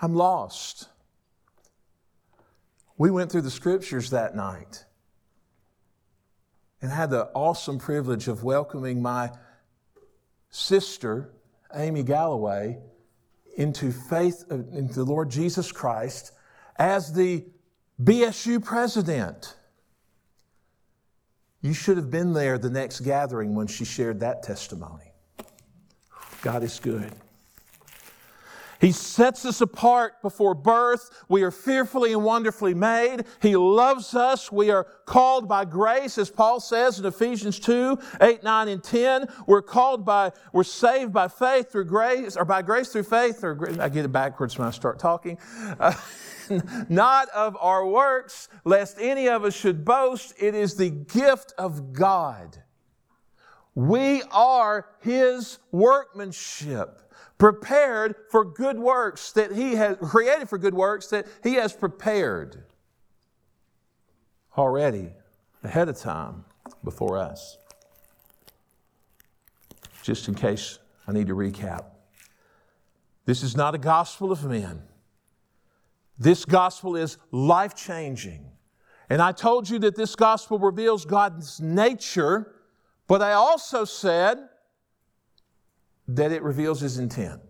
I'm 0.00 0.14
lost. 0.14 0.88
We 2.96 3.10
went 3.10 3.30
through 3.30 3.42
the 3.42 3.50
scriptures 3.50 4.10
that 4.10 4.34
night 4.34 4.84
and 6.82 6.90
had 6.90 7.10
the 7.10 7.30
awesome 7.34 7.78
privilege 7.78 8.28
of 8.28 8.42
welcoming 8.42 9.02
my 9.02 9.30
sister, 10.50 11.32
Amy 11.74 12.02
Galloway, 12.02 12.78
into 13.56 13.92
faith 13.92 14.44
uh, 14.50 14.56
into 14.72 14.94
the 14.94 15.04
Lord 15.04 15.30
Jesus 15.30 15.72
Christ 15.72 16.32
as 16.76 17.12
the 17.12 17.44
BSU 18.02 18.62
president. 18.64 19.56
You 21.62 21.74
should 21.74 21.98
have 21.98 22.10
been 22.10 22.32
there 22.32 22.56
the 22.56 22.70
next 22.70 23.00
gathering 23.00 23.54
when 23.54 23.66
she 23.66 23.84
shared 23.84 24.20
that 24.20 24.42
testimony. 24.42 25.12
God 26.42 26.62
is 26.62 26.80
good. 26.80 27.12
He 28.80 28.92
sets 28.92 29.44
us 29.44 29.60
apart 29.60 30.22
before 30.22 30.54
birth. 30.54 31.10
We 31.28 31.42
are 31.42 31.50
fearfully 31.50 32.12
and 32.12 32.24
wonderfully 32.24 32.72
made. 32.72 33.24
He 33.42 33.54
loves 33.54 34.14
us. 34.14 34.50
We 34.50 34.70
are 34.70 34.84
called 35.04 35.46
by 35.46 35.66
grace, 35.66 36.16
as 36.16 36.30
Paul 36.30 36.60
says 36.60 36.98
in 36.98 37.04
Ephesians 37.04 37.58
2 37.60 37.98
8, 38.20 38.42
9, 38.42 38.68
and 38.68 38.82
10. 38.82 39.26
We're 39.46 39.60
called 39.60 40.06
by, 40.06 40.32
we're 40.52 40.64
saved 40.64 41.12
by 41.12 41.28
faith 41.28 41.70
through 41.70 41.84
grace, 41.84 42.36
or 42.36 42.46
by 42.46 42.62
grace 42.62 42.88
through 42.88 43.02
faith, 43.02 43.44
or 43.44 43.80
I 43.80 43.90
get 43.90 44.06
it 44.06 44.12
backwards 44.12 44.58
when 44.58 44.66
I 44.66 44.70
start 44.70 44.98
talking. 44.98 45.36
Uh, 45.78 45.92
not 46.88 47.28
of 47.30 47.56
our 47.60 47.86
works, 47.86 48.48
lest 48.64 48.96
any 48.98 49.28
of 49.28 49.44
us 49.44 49.54
should 49.54 49.84
boast. 49.84 50.32
It 50.38 50.54
is 50.54 50.76
the 50.76 50.90
gift 50.90 51.52
of 51.58 51.92
God. 51.92 52.62
We 53.74 54.22
are 54.32 54.86
His 55.00 55.58
workmanship 55.70 57.09
prepared 57.40 58.14
for 58.30 58.44
good 58.44 58.78
works 58.78 59.32
that 59.32 59.50
he 59.50 59.74
has 59.74 59.96
created 59.96 60.46
for 60.46 60.58
good 60.58 60.74
works 60.74 61.06
that 61.06 61.26
he 61.42 61.54
has 61.54 61.72
prepared 61.72 62.62
already 64.58 65.08
ahead 65.64 65.88
of 65.88 65.96
time 65.96 66.44
before 66.84 67.16
us. 67.16 67.56
Just 70.02 70.28
in 70.28 70.34
case 70.34 70.78
I 71.08 71.12
need 71.12 71.28
to 71.28 71.34
recap. 71.34 71.84
This 73.24 73.42
is 73.42 73.56
not 73.56 73.74
a 73.74 73.78
gospel 73.78 74.30
of 74.30 74.44
men. 74.44 74.82
This 76.18 76.44
gospel 76.44 76.94
is 76.94 77.16
life 77.30 77.74
changing. 77.74 78.44
And 79.08 79.22
I 79.22 79.32
told 79.32 79.68
you 79.70 79.78
that 79.78 79.96
this 79.96 80.14
gospel 80.14 80.58
reveals 80.58 81.06
God's 81.06 81.58
nature, 81.58 82.52
but 83.06 83.22
I 83.22 83.32
also 83.32 83.86
said 83.86 84.49
that 86.16 86.32
it 86.32 86.42
reveals 86.42 86.80
his 86.80 86.98
intent. 86.98 87.40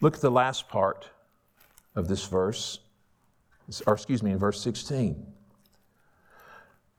Look 0.00 0.14
at 0.14 0.20
the 0.20 0.30
last 0.30 0.68
part 0.68 1.10
of 1.94 2.08
this 2.08 2.24
verse, 2.26 2.78
or 3.86 3.94
excuse 3.94 4.22
me, 4.22 4.30
in 4.30 4.38
verse 4.38 4.60
16. 4.62 5.26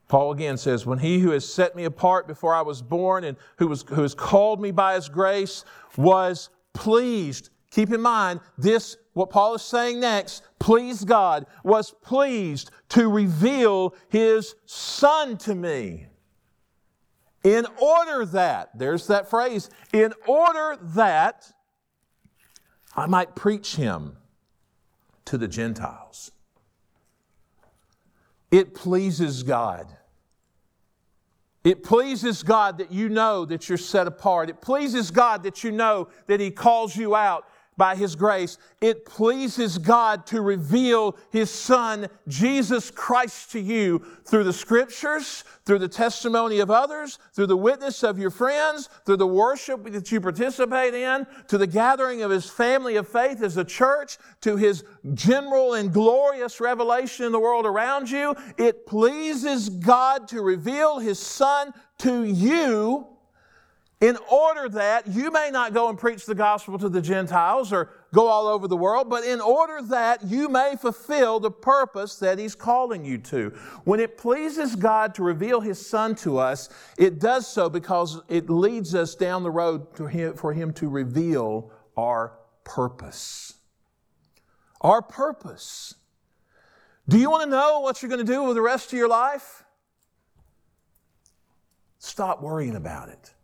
Paul 0.07 0.33
again 0.33 0.57
says, 0.57 0.85
When 0.85 0.99
he 0.99 1.19
who 1.19 1.31
has 1.31 1.51
set 1.51 1.75
me 1.75 1.85
apart 1.85 2.27
before 2.27 2.53
I 2.53 2.61
was 2.61 2.81
born 2.81 3.23
and 3.23 3.37
who, 3.57 3.69
was, 3.69 3.83
who 3.83 4.01
has 4.01 4.13
called 4.13 4.61
me 4.61 4.71
by 4.71 4.95
his 4.95 5.07
grace 5.07 5.63
was 5.95 6.49
pleased. 6.73 7.49
Keep 7.71 7.93
in 7.93 8.01
mind, 8.01 8.41
this, 8.57 8.97
what 9.13 9.29
Paul 9.29 9.55
is 9.55 9.61
saying 9.61 10.01
next, 10.01 10.43
pleased 10.59 11.07
God, 11.07 11.45
was 11.63 11.91
pleased 11.91 12.71
to 12.89 13.07
reveal 13.07 13.95
his 14.09 14.55
son 14.65 15.37
to 15.39 15.55
me. 15.55 16.07
In 17.43 17.65
order 17.81 18.25
that, 18.25 18.77
there's 18.77 19.07
that 19.07 19.29
phrase, 19.29 19.69
in 19.91 20.13
order 20.27 20.77
that 20.81 21.51
I 22.95 23.07
might 23.07 23.35
preach 23.35 23.75
him 23.75 24.17
to 25.25 25.37
the 25.37 25.47
Gentiles. 25.47 26.31
It 28.51 28.75
pleases 28.75 29.43
God. 29.43 29.87
It 31.63 31.83
pleases 31.83 32.43
God 32.43 32.79
that 32.79 32.91
you 32.91 33.07
know 33.07 33.45
that 33.45 33.69
you're 33.69 33.77
set 33.77 34.07
apart. 34.07 34.49
It 34.49 34.61
pleases 34.61 35.11
God 35.11 35.43
that 35.43 35.63
you 35.63 35.71
know 35.71 36.09
that 36.27 36.39
He 36.39 36.51
calls 36.51 36.95
you 36.95 37.15
out 37.15 37.45
by 37.77 37.95
His 37.95 38.15
grace. 38.15 38.57
It 38.79 39.05
pleases 39.05 39.77
God 39.77 40.25
to 40.27 40.41
reveal 40.41 41.17
His 41.31 41.49
Son, 41.49 42.07
Jesus 42.27 42.91
Christ, 42.91 43.51
to 43.51 43.59
you 43.59 44.05
through 44.25 44.43
the 44.43 44.53
Scriptures, 44.53 45.43
through 45.65 45.79
the 45.79 45.87
testimony 45.87 46.59
of 46.59 46.69
others, 46.69 47.17
through 47.33 47.47
the 47.47 47.57
witness 47.57 48.03
of 48.03 48.19
your 48.19 48.29
friends, 48.29 48.89
through 49.05 49.17
the 49.17 49.27
worship 49.27 49.83
that 49.91 50.11
you 50.11 50.19
participate 50.19 50.93
in, 50.93 51.25
to 51.47 51.57
the 51.57 51.67
gathering 51.67 52.21
of 52.21 52.31
His 52.31 52.49
family 52.49 52.95
of 52.97 53.07
faith 53.07 53.41
as 53.41 53.57
a 53.57 53.63
church, 53.63 54.17
to 54.41 54.57
His 54.57 54.83
general 55.13 55.73
and 55.73 55.93
glorious 55.93 56.59
revelation 56.59 57.25
in 57.25 57.31
the 57.31 57.39
world 57.39 57.65
around 57.65 58.09
you. 58.09 58.35
It 58.57 58.85
pleases 58.85 59.69
God 59.69 60.27
to 60.29 60.41
reveal 60.41 60.99
His 60.99 61.19
Son 61.19 61.73
to 61.99 62.23
you 62.23 63.10
in 64.01 64.17
order 64.31 64.67
that 64.67 65.05
you 65.05 65.29
may 65.29 65.51
not 65.51 65.75
go 65.75 65.87
and 65.87 65.97
preach 65.97 66.25
the 66.25 66.33
gospel 66.33 66.79
to 66.79 66.89
the 66.89 67.01
Gentiles 67.01 67.71
or 67.71 67.91
go 68.11 68.27
all 68.27 68.47
over 68.47 68.67
the 68.67 68.75
world, 68.75 69.11
but 69.11 69.23
in 69.23 69.39
order 69.39 69.79
that 69.83 70.23
you 70.23 70.49
may 70.49 70.75
fulfill 70.75 71.39
the 71.39 71.51
purpose 71.51 72.15
that 72.15 72.39
He's 72.39 72.55
calling 72.55 73.05
you 73.05 73.19
to. 73.19 73.51
When 73.83 73.99
it 73.99 74.17
pleases 74.17 74.75
God 74.75 75.13
to 75.15 75.23
reveal 75.23 75.61
His 75.61 75.83
Son 75.85 76.15
to 76.15 76.39
us, 76.39 76.69
it 76.97 77.19
does 77.19 77.47
so 77.47 77.69
because 77.69 78.19
it 78.27 78.49
leads 78.49 78.95
us 78.95 79.13
down 79.13 79.43
the 79.43 79.51
road 79.51 79.87
him, 80.09 80.33
for 80.33 80.51
Him 80.51 80.73
to 80.73 80.89
reveal 80.89 81.71
our 81.95 82.33
purpose. 82.63 83.53
Our 84.81 85.03
purpose. 85.03 85.93
Do 87.07 87.19
you 87.19 87.29
want 87.29 87.43
to 87.43 87.49
know 87.49 87.81
what 87.81 88.01
you're 88.01 88.09
going 88.09 88.25
to 88.25 88.31
do 88.31 88.43
with 88.43 88.55
the 88.55 88.61
rest 88.63 88.91
of 88.91 88.97
your 88.97 89.09
life? 89.09 89.63
Stop 91.99 92.41
worrying 92.41 92.75
about 92.75 93.09
it. 93.09 93.35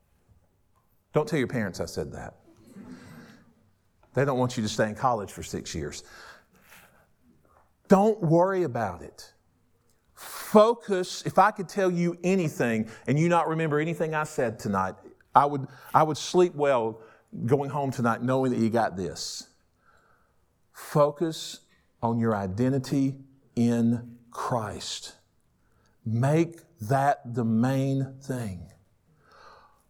Don't 1.14 1.28
tell 1.28 1.40
your 1.40 1.48
parents 1.48 1.80
I 1.80 1.86
said 1.86 2.12
that. 2.14 2.36
They 4.14 4.26
don't 4.26 4.40
want 4.40 4.58
you 4.58 4.64
to 4.64 4.70
stay 4.70 4.90
in 4.90 4.96
college 4.96 5.32
for 5.32 5.44
six 5.44 5.76
years. 5.76 6.04
Don't 7.88 8.22
worry 8.22 8.64
about 8.64 9.02
it. 9.02 9.34
Focus. 10.16 11.24
If 11.26 11.38
I 11.38 11.52
could 11.52 11.70
tell 11.70 11.92
you 11.92 12.18
anything 12.24 12.90
and 13.06 13.20
you 13.20 13.30
not 13.30 13.48
remember 13.48 13.80
anything 13.80 14.16
I 14.16 14.24
said 14.24 14.58
tonight, 14.60 14.96
I 15.36 15.46
would, 15.46 15.68
I 15.94 16.04
would 16.04 16.18
sleep 16.18 16.56
well 16.56 17.02
going 17.46 17.70
home 17.70 17.92
tonight 17.92 18.24
knowing 18.24 18.52
that 18.52 18.60
you 18.60 18.70
got 18.70 18.98
this. 18.98 19.50
Focus 20.74 21.60
on 22.02 22.20
your 22.20 22.36
identity 22.36 23.16
in 23.56 24.18
Christ. 24.32 25.14
Make 26.06 26.62
that 26.82 27.36
the 27.36 27.46
main 27.46 28.16
thing 28.22 28.72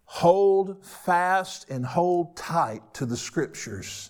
hold 0.07 0.83
fast 0.83 1.69
and 1.69 1.85
hold 1.85 2.35
tight 2.35 2.81
to 2.95 3.05
the 3.05 3.17
scriptures. 3.17 4.09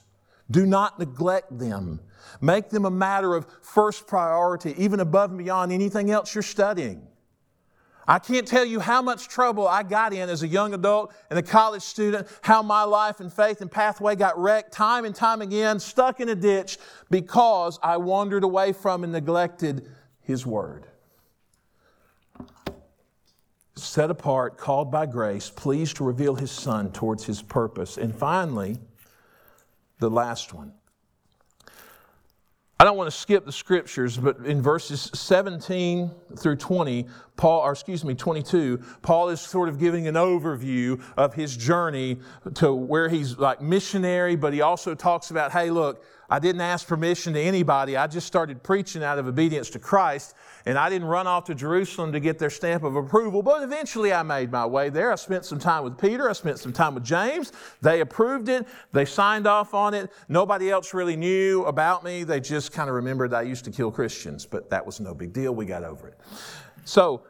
Do 0.50 0.66
not 0.66 1.00
neglect 1.00 1.58
them. 1.58 2.00
Make 2.40 2.70
them 2.70 2.86
a 2.86 2.92
matter 2.92 3.36
of 3.36 3.48
first 3.62 4.08
priority, 4.08 4.76
even 4.78 5.00
above 5.00 5.32
and 5.32 5.40
beyond 5.40 5.72
anything 5.72 6.12
else 6.12 6.34
you're 6.34 6.44
studying. 6.44 7.08
I 8.08 8.20
can't 8.20 8.48
tell 8.48 8.64
you 8.64 8.80
how 8.80 9.02
much 9.02 9.28
trouble 9.28 9.68
I 9.68 9.84
got 9.84 10.14
in 10.14 10.30
as 10.30 10.44
a 10.44 10.48
young 10.48 10.74
adult 10.74 11.14
and 11.30 11.38
a 11.38 11.44
college 11.44 11.82
student, 11.82 12.28
how 12.42 12.62
my 12.62 12.84
life 12.84 13.20
and 13.20 13.34
faith 13.34 13.60
and 13.60 13.70
pathway 13.70 14.16
got 14.16 14.40
wrecked 14.40 14.72
time 14.72 15.04
and 15.04 15.14
time 15.14 15.42
again, 15.42 15.80
stuck 15.80 16.22
in 16.22 16.30
a 16.30 16.36
ditch 16.36 16.78
because 17.10 17.80
I 17.84 17.98
wandered 17.98 18.44
away 18.44 18.72
from 18.72 19.04
and 19.04 19.12
neglected 19.12 19.90
His 20.22 20.46
Word 20.46 20.88
set 23.78 24.10
apart, 24.12 24.58
called 24.58 24.92
by 24.92 25.06
grace, 25.06 25.50
pleased 25.50 25.98
to 25.98 26.04
reveal 26.04 26.36
his 26.36 26.52
son 26.52 26.92
towards 26.92 27.26
his 27.26 27.42
purpose. 27.42 27.98
And 27.98 28.16
finally, 28.16 28.78
the 30.00 30.10
last 30.10 30.54
one. 30.54 30.74
I 32.80 32.84
don't 32.84 32.96
want 32.96 33.10
to 33.10 33.18
skip 33.18 33.44
the 33.44 33.52
scriptures, 33.52 34.18
but 34.18 34.38
in 34.46 34.62
verses 34.62 35.10
17 35.16 36.12
through 36.38 36.58
20, 36.58 37.08
Paul, 37.36 37.62
or 37.62 37.72
excuse 37.72 38.06
me, 38.06 38.14
22, 38.14 38.80
Paul 39.02 39.30
is 39.30 39.42
sort 39.42 39.68
of 39.68 39.80
giving 39.80 40.08
an 40.08 40.14
overview 40.14 41.02
of 41.18 41.34
his 41.34 41.58
journey 41.58 42.20
to 42.54 42.72
where 42.72 43.10
he's 43.10 43.40
like 43.40 43.62
missionary, 43.62 44.36
but 44.36 44.54
he 44.54 44.62
also 44.62 44.94
talks 44.94 45.32
about, 45.32 45.52
hey, 45.52 45.72
look, 45.72 46.04
I 46.30 46.40
didn't 46.40 46.62
ask 46.62 46.86
permission 46.86 47.34
to 47.34 47.42
anybody. 47.42 47.96
I 47.96 48.06
just 48.08 48.28
started 48.28 48.62
preaching 48.62 49.02
out 49.02 49.18
of 49.18 49.28
obedience 49.28 49.70
to 49.72 49.80
Christ, 49.80 50.36
and 50.66 50.78
I 50.78 50.90
didn't 50.90 51.08
run 51.08 51.26
off 51.26 51.46
to 51.46 51.56
Jerusalem 51.56 52.12
to 52.12 52.20
get 52.20 52.38
their 52.38 52.50
stamp 52.50 52.84
of 52.84 52.98
approval. 52.98 53.42
But 53.42 53.64
eventually 53.64 54.12
I 54.12 54.24
made 54.24 54.52
my 54.52 54.66
way 54.66 54.90
there. 54.90 55.12
I 55.12 55.16
spent 55.16 55.46
some 55.46 55.58
time 55.58 55.86
with 55.86 55.98
Peter, 55.98 56.30
I 56.30 56.34
spent 56.34 56.60
some 56.60 56.74
time 56.74 56.96
with 56.96 57.06
James. 57.06 57.54
They 57.82 58.02
approved 58.02 58.50
it, 58.50 58.68
they 58.92 59.06
signed 59.06 59.48
off 59.48 59.74
on 59.74 59.94
it. 59.94 60.12
Nobody 60.28 60.70
else 60.70 60.94
really 60.94 61.16
knew 61.16 61.64
about 61.64 62.04
me. 62.04 62.24
They 62.24 62.42
just 62.42 62.74
kind 62.74 62.90
of 62.90 62.96
remembered 62.96 63.34
I 63.34 63.44
used 63.44 63.64
to 63.66 63.72
kill 63.72 63.92
Christians, 63.92 64.46
but 64.46 64.70
that 64.70 64.86
was 64.86 65.00
no 65.00 65.14
big 65.14 65.32
deal. 65.32 65.56
We 65.56 65.66
got 65.66 65.86
over 65.86 66.10
it. 66.10 66.20
So 66.84 67.24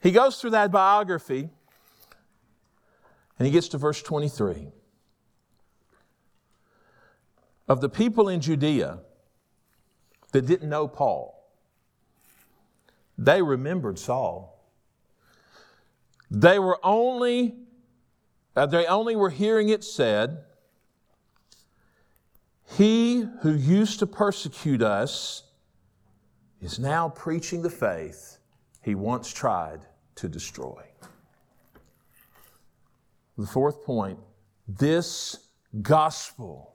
he 0.00 0.10
goes 0.10 0.40
through 0.40 0.50
that 0.50 0.72
biography, 0.72 1.50
and 3.38 3.46
he 3.46 3.52
gets 3.52 3.68
to 3.68 3.78
verse 3.78 4.02
23 4.02 4.68
of 7.72 7.80
the 7.80 7.88
people 7.88 8.28
in 8.28 8.38
Judea 8.38 8.98
that 10.32 10.44
didn't 10.44 10.68
know 10.68 10.86
Paul, 10.86 11.50
they 13.16 13.40
remembered 13.40 13.98
Saul. 13.98 14.62
They 16.30 16.58
were 16.58 16.78
only, 16.82 17.54
uh, 18.54 18.66
they 18.66 18.84
only 18.84 19.16
were 19.16 19.30
hearing 19.30 19.70
it 19.70 19.84
said, 19.84 20.44
He 22.76 23.24
who 23.40 23.54
used 23.54 24.00
to 24.00 24.06
persecute 24.06 24.82
us 24.82 25.44
is 26.60 26.78
now 26.78 27.08
preaching 27.08 27.62
the 27.62 27.70
faith 27.70 28.36
he 28.82 28.94
once 28.94 29.32
tried 29.32 29.80
to 30.16 30.28
destroy. 30.28 30.82
The 33.38 33.46
fourth 33.46 33.82
point 33.82 34.18
this 34.68 35.48
gospel 35.80 36.71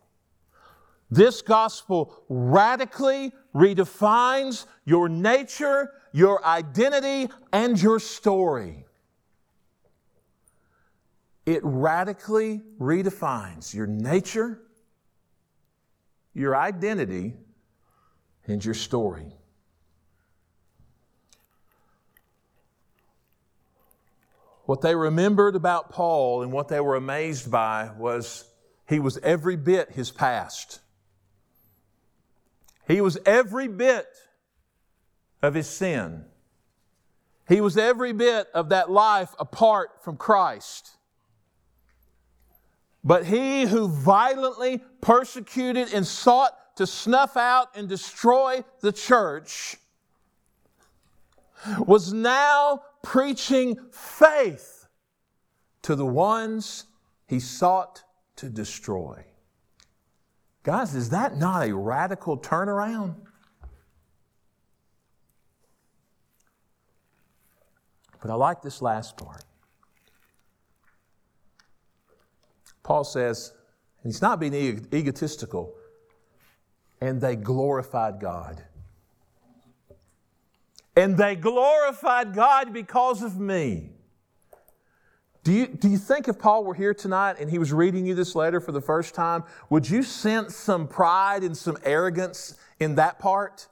this 1.09 1.41
gospel 1.41 2.13
radically 2.27 3.31
redefines 3.55 4.65
your 4.85 5.07
nature, 5.07 5.91
your 6.11 6.45
identity, 6.45 7.29
and 7.53 7.81
your 7.81 7.99
story. 7.99 8.85
It 11.45 11.61
radically 11.63 12.61
redefines 12.77 13.73
your 13.73 13.87
nature, 13.87 14.61
your 16.33 16.55
identity, 16.57 17.35
and 18.45 18.63
your 18.63 18.73
story. 18.73 19.33
What 24.65 24.81
they 24.81 24.93
remembered 24.93 25.55
about 25.55 25.91
Paul 25.91 26.43
and 26.43 26.51
what 26.51 26.67
they 26.67 26.81
were 26.81 26.97
amazed 26.97 27.49
by 27.49 27.91
was 27.97 28.43
he 28.89 28.99
was 28.99 29.17
every 29.19 29.55
bit 29.55 29.91
his 29.91 30.11
past. 30.11 30.81
He 32.87 33.01
was 33.01 33.17
every 33.25 33.67
bit 33.67 34.07
of 35.41 35.53
his 35.53 35.67
sin. 35.67 36.23
He 37.47 37.59
was 37.59 37.77
every 37.77 38.13
bit 38.13 38.47
of 38.53 38.69
that 38.69 38.89
life 38.89 39.35
apart 39.39 40.03
from 40.03 40.17
Christ. 40.17 40.91
But 43.03 43.25
he 43.25 43.65
who 43.65 43.87
violently 43.87 44.81
persecuted 45.01 45.93
and 45.93 46.05
sought 46.05 46.75
to 46.77 46.87
snuff 46.87 47.35
out 47.35 47.75
and 47.75 47.89
destroy 47.89 48.63
the 48.81 48.91
church 48.91 49.77
was 51.79 52.13
now 52.13 52.81
preaching 53.01 53.77
faith 53.91 54.87
to 55.81 55.95
the 55.95 56.05
ones 56.05 56.85
he 57.27 57.39
sought 57.39 58.03
to 58.37 58.49
destroy. 58.49 59.25
Guys, 60.67 60.93
is 60.95 61.11
that 61.11 61.37
not 61.37 61.65
a 61.65 61.73
radical 61.73 62.37
turnaround? 62.37 63.15
But 68.21 68.31
I 68.31 68.33
like 68.33 68.61
this 68.61 68.81
last 68.81 69.15
part. 69.15 69.45
Paul 72.83 73.05
says, 73.05 73.53
and 74.03 74.11
he's 74.11 74.21
not 74.21 74.41
being 74.41 74.85
egotistical, 74.93 75.73
and 76.99 77.21
they 77.21 77.37
glorified 77.37 78.19
God. 78.19 78.61
And 80.97 81.15
they 81.15 81.37
glorified 81.37 82.33
God 82.33 82.73
because 82.73 83.23
of 83.23 83.39
me. 83.39 83.91
Do 85.47 85.53
you, 85.53 85.65
do 85.65 85.87
you 85.87 85.97
think 85.97 86.27
if 86.27 86.37
Paul 86.37 86.65
were 86.65 86.73
here 86.73 86.93
tonight 86.93 87.37
and 87.39 87.49
he 87.49 87.57
was 87.57 87.71
reading 87.71 88.05
you 88.05 88.15
this 88.15 88.35
letter 88.35 88.59
for 88.59 88.73
the 88.73 88.81
first 88.81 89.15
time, 89.15 89.45
would 89.69 89.89
you 89.89 90.03
sense 90.03 90.57
some 90.57 90.89
pride 90.89 91.41
and 91.41 91.55
some 91.55 91.77
arrogance 91.85 92.55
in 92.81 92.95
that 92.95 93.17
part? 93.17 93.69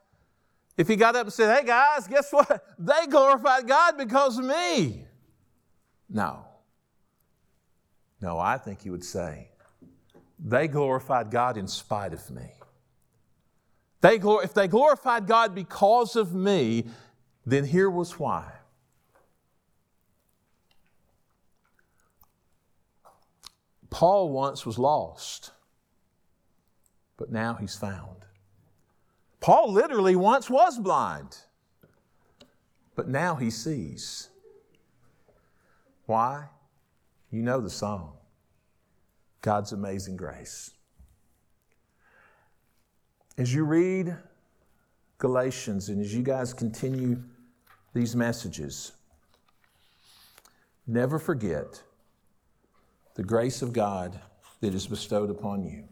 If 0.77 0.87
he 0.87 0.95
got 0.95 1.17
up 1.17 1.23
and 1.23 1.33
said, 1.33 1.53
Hey 1.53 1.67
guys, 1.67 2.07
guess 2.07 2.31
what? 2.31 2.65
They 2.79 3.07
glorified 3.07 3.67
God 3.67 3.97
because 3.97 4.37
of 4.37 4.45
me. 4.45 5.03
No. 6.09 6.45
No, 8.21 8.39
I 8.39 8.57
think 8.57 8.81
he 8.81 8.89
would 8.89 9.03
say, 9.03 9.49
They 10.39 10.69
glorified 10.69 11.29
God 11.29 11.57
in 11.57 11.67
spite 11.67 12.13
of 12.13 12.31
me. 12.31 12.53
They, 13.99 14.15
if 14.15 14.53
they 14.53 14.69
glorified 14.69 15.27
God 15.27 15.53
because 15.53 16.15
of 16.15 16.33
me, 16.33 16.85
then 17.45 17.65
here 17.65 17.89
was 17.89 18.17
why. 18.17 18.49
Paul 23.95 24.27
once 24.27 24.65
was 24.65 24.77
lost, 24.77 25.51
but 27.15 27.31
now 27.31 27.53
he's 27.53 27.75
found. 27.75 28.25
Paul 29.39 29.71
literally 29.71 30.17
once 30.17 30.49
was 30.49 30.77
blind, 30.77 31.37
but 32.93 33.07
now 33.07 33.35
he 33.35 33.49
sees. 33.49 34.27
Why? 36.07 36.49
You 37.31 37.41
know 37.41 37.61
the 37.61 37.69
song 37.69 38.17
God's 39.41 39.71
Amazing 39.71 40.17
Grace. 40.17 40.71
As 43.37 43.53
you 43.53 43.63
read 43.63 44.13
Galatians 45.19 45.87
and 45.87 46.01
as 46.01 46.13
you 46.13 46.21
guys 46.21 46.53
continue 46.53 47.23
these 47.93 48.13
messages, 48.13 48.91
never 50.85 51.17
forget 51.17 51.81
the 53.15 53.23
grace 53.23 53.61
of 53.61 53.73
God 53.73 54.19
that 54.61 54.73
is 54.73 54.87
bestowed 54.87 55.29
upon 55.29 55.63
you. 55.63 55.85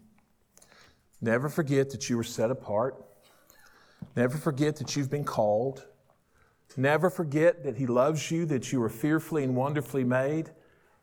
Never 1.21 1.49
forget 1.49 1.89
that 1.91 2.09
you 2.09 2.17
were 2.17 2.23
set 2.23 2.51
apart. 2.51 3.03
Never 4.15 4.37
forget 4.37 4.75
that 4.77 4.95
you've 4.95 5.09
been 5.09 5.23
called. 5.23 5.85
Never 6.75 7.09
forget 7.09 7.63
that 7.63 7.77
He 7.77 7.85
loves 7.85 8.29
you, 8.29 8.45
that 8.47 8.71
you 8.71 8.81
are 8.83 8.89
fearfully 8.89 9.43
and 9.43 9.55
wonderfully 9.55 10.03
made, 10.03 10.51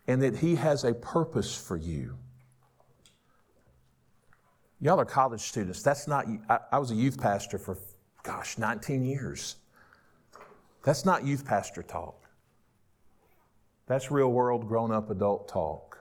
and 0.07 0.23
that 0.23 0.37
He 0.37 0.57
has 0.57 0.85
a 0.85 0.95
purpose 0.95 1.57
for 1.57 1.77
you. 1.77 2.17
Y'all 4.81 5.01
are 5.01 5.05
college 5.05 5.43
students. 5.43 5.83
That's 5.83 6.07
not, 6.07 6.27
I, 6.49 6.59
I 6.73 6.79
was 6.79 6.91
a 6.91 6.95
youth 6.95 7.21
pastor 7.21 7.59
for, 7.59 7.79
gosh, 8.23 8.59
19 8.59 9.05
years. 9.05 9.57
That's 10.83 11.05
not 11.05 11.25
youth 11.25 11.45
pastor 11.45 11.83
talk. 11.83 12.27
That's 13.87 14.11
real 14.11 14.33
world 14.33 14.67
grown 14.69 14.93
up 14.93 15.11
adult 15.11 15.49
talk. 15.49 16.00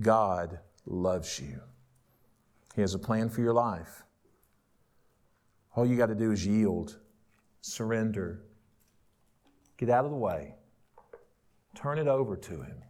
God 0.00 0.58
loves 0.86 1.40
you. 1.40 1.60
He 2.74 2.80
has 2.80 2.94
a 2.94 2.98
plan 2.98 3.28
for 3.28 3.40
your 3.40 3.52
life. 3.52 4.02
All 5.74 5.86
you 5.86 5.96
got 5.96 6.06
to 6.06 6.14
do 6.14 6.32
is 6.32 6.46
yield, 6.46 6.98
surrender, 7.60 8.42
get 9.76 9.88
out 9.88 10.04
of 10.04 10.10
the 10.10 10.16
way, 10.16 10.54
turn 11.74 11.98
it 11.98 12.08
over 12.08 12.36
to 12.36 12.62
Him, 12.62 12.82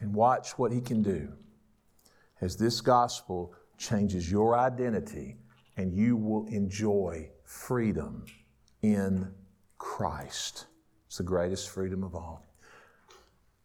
and 0.00 0.14
watch 0.14 0.58
what 0.58 0.72
He 0.72 0.80
can 0.80 1.02
do 1.02 1.32
as 2.40 2.56
this 2.56 2.80
gospel 2.80 3.54
changes 3.76 4.30
your 4.30 4.56
identity 4.56 5.36
and 5.76 5.94
you 5.94 6.16
will 6.16 6.46
enjoy 6.46 7.30
freedom 7.44 8.24
in 8.82 9.32
Christ. 9.78 10.66
It's 11.06 11.18
the 11.18 11.22
greatest 11.22 11.70
freedom 11.70 12.02
of 12.02 12.14
all. 12.14 12.44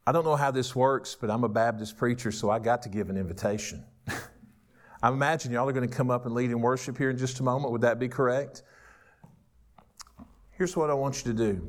I 0.06 0.12
don't 0.12 0.26
know 0.26 0.36
how 0.36 0.52
this 0.52 0.76
works, 0.76 1.16
but 1.20 1.30
I'm 1.30 1.44
a 1.44 1.50
Baptist 1.50 1.98
preacher, 1.98 2.32
so 2.32 2.50
I 2.50 2.60
got 2.60 2.82
to 2.84 2.90
give 2.90 3.10
an 3.10 3.18
invitation. 3.18 3.86
I 5.02 5.10
imagine 5.10 5.52
y'all 5.52 5.68
are 5.68 5.74
going 5.74 5.88
to 5.88 5.96
come 5.96 6.12
up 6.12 6.26
and 6.26 6.36
lead 6.36 6.52
in 6.52 6.60
worship 6.60 6.98
here 6.98 7.10
in 7.10 7.18
just 7.18 7.40
a 7.40 7.44
moment. 7.44 7.72
Would 7.72 7.82
that 7.82 8.00
be 8.00 8.10
correct? 8.10 8.64
Here's 10.52 10.76
what 10.76 10.90
I 10.90 10.94
want 10.94 11.26
you 11.26 11.32
to 11.32 11.38
do. 11.38 11.68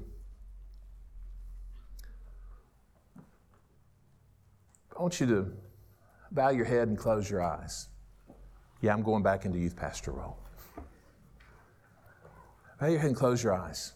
I 4.97 5.03
want 5.03 5.21
you 5.21 5.27
to 5.27 5.53
bow 6.31 6.51
your 6.51 6.65
head 6.65 6.89
and 6.89 6.99
close 6.99 7.31
your 7.31 7.43
eyes. 7.43 7.89
Yeah, 8.81 8.93
I'm 8.93 9.03
going 9.03 9.23
back 9.23 9.45
into 9.45 9.59
youth 9.59 9.77
pastor 9.77 10.13
role. 10.13 10.39
Bow 12.81 12.89
your 12.89 12.99
head 12.99 13.09
and 13.09 13.17
close 13.17 13.43
your 13.43 13.55
eyes. 13.55 13.95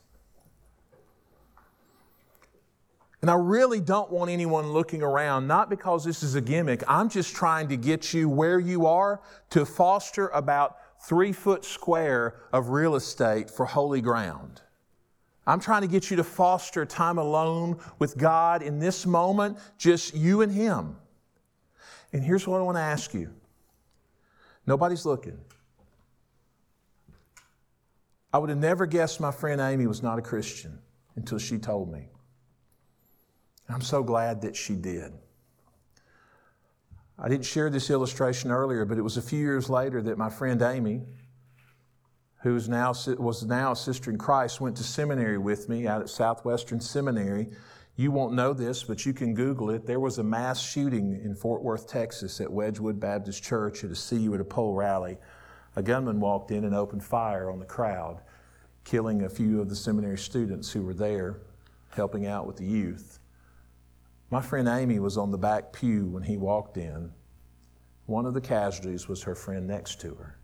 And 3.21 3.31
I 3.31 3.35
really 3.35 3.81
don't 3.81 4.11
want 4.11 4.31
anyone 4.31 4.73
looking 4.73 5.03
around, 5.03 5.49
not 5.49 5.69
because 5.69 6.05
this 6.05 6.23
is 6.23 6.37
a 6.37 6.41
gimmick. 6.41 6.85
I'm 6.87 7.09
just 7.09 7.35
trying 7.35 7.69
to 7.69 7.77
get 7.77 8.15
you 8.15 8.29
where 8.29 8.61
you 8.61 8.87
are 8.87 9.21
to 9.51 9.65
foster 9.65 10.29
about 10.29 10.77
three 11.03 11.33
foot 11.33 11.65
square 11.65 12.37
of 12.53 12.69
real 12.69 12.95
estate 12.95 13.51
for 13.51 13.67
holy 13.67 14.01
ground. 14.01 14.63
I'm 15.47 15.61
trying 15.61 15.83
to 15.83 15.89
get 15.89 16.11
you 16.11 16.17
to 16.19 16.25
foster 16.25 16.85
time 16.85 17.19
alone 17.19 17.79
with 17.99 18.19
God 18.19 18.63
in 18.63 18.79
this 18.79 19.07
moment, 19.07 19.59
just 19.79 20.15
you 20.15 20.43
and 20.43 20.53
Him. 20.53 20.97
And 22.13 22.23
here's 22.23 22.47
what 22.47 22.61
I 22.61 22.63
want 22.63 22.77
to 22.77 22.83
ask 22.83 23.15
you 23.15 23.33
nobody's 24.67 25.05
looking. 25.05 25.39
I 28.33 28.39
would 28.39 28.51
have 28.51 28.59
never 28.59 28.87
guessed 28.87 29.21
my 29.21 29.31
friend 29.31 29.61
Amy 29.61 29.87
was 29.87 30.03
not 30.03 30.19
a 30.19 30.23
Christian 30.23 30.79
until 31.17 31.39
she 31.39 31.59
told 31.59 31.91
me. 31.91 32.09
I'm 33.69 33.83
so 33.83 34.03
glad 34.03 34.41
that 34.43 34.57
she 34.57 34.75
did. 34.75 35.13
I 37.19 37.29
didn't 37.29 37.45
share 37.45 37.69
this 37.69 37.91
illustration 37.91 38.51
earlier, 38.51 38.85
but 38.85 38.97
it 38.97 39.03
was 39.03 39.17
a 39.17 39.23
few 39.23 39.41
years 39.41 39.69
later 39.69 40.01
that 40.03 40.17
my 40.17 40.31
friend 40.31 40.63
Amy, 40.63 41.03
who 42.43 42.55
is 42.55 42.69
now, 42.69 42.95
was 43.19 43.45
now 43.45 43.73
a 43.73 43.77
sister 43.77 44.11
in 44.11 44.19
Christ, 44.19 44.61
went 44.61 44.77
to 44.77 44.85
seminary 44.85 45.37
with 45.37 45.69
me 45.69 45.87
out 45.87 46.01
at 46.01 46.09
Southwestern 46.09 46.81
Seminary. 46.81 47.49
You 47.97 48.13
won't 48.13 48.35
know 48.35 48.53
this, 48.53 48.85
but 48.85 49.05
you 49.05 49.13
can 49.13 49.35
Google 49.35 49.71
it. 49.71 49.85
There 49.85 49.99
was 49.99 50.19
a 50.19 50.23
mass 50.23 50.61
shooting 50.61 51.21
in 51.25 51.35
Fort 51.35 51.63
Worth, 51.63 51.89
Texas 51.89 52.41
at 52.41 52.51
Wedgwood 52.51 53.01
Baptist 53.01 53.43
Church 53.43 53.83
at 53.83 53.91
a 53.91 53.97
See 53.97 54.19
You 54.19 54.35
at 54.35 54.41
a 54.41 54.45
Pole 54.45 54.75
rally. 54.75 55.19
A 55.75 55.83
gunman 55.83 56.21
walked 56.21 56.53
in 56.53 56.65
and 56.65 56.75
opened 56.75 57.03
fire 57.03 57.51
on 57.51 57.59
the 57.59 57.67
crowd, 57.67 58.21
killing 58.85 59.25
a 59.25 59.29
few 59.29 59.61
of 59.61 59.69
the 59.69 59.77
seminary 59.77 60.19
students 60.19 60.71
who 60.71 60.83
were 60.83 60.95
there 60.95 61.41
helping 61.91 62.27
out 62.27 62.47
with 62.47 62.57
the 62.57 62.65
youth. 62.65 63.19
My 64.31 64.43
friend 64.43 64.69
Amy 64.69 64.99
was 64.99 65.17
on 65.17 65.31
the 65.31 65.39
back 65.39 65.73
pew 65.73 66.07
when 66.07 66.23
he 66.23 66.37
walked 66.37 66.77
in. 66.77 67.13
One 68.07 68.27
of 68.27 68.35
the 68.35 68.41
casualties 68.41 69.09
was 69.09 69.23
her 69.23 69.35
friend 69.35 69.67
next 69.67 70.01
to 70.03 70.15
her. 70.15 70.39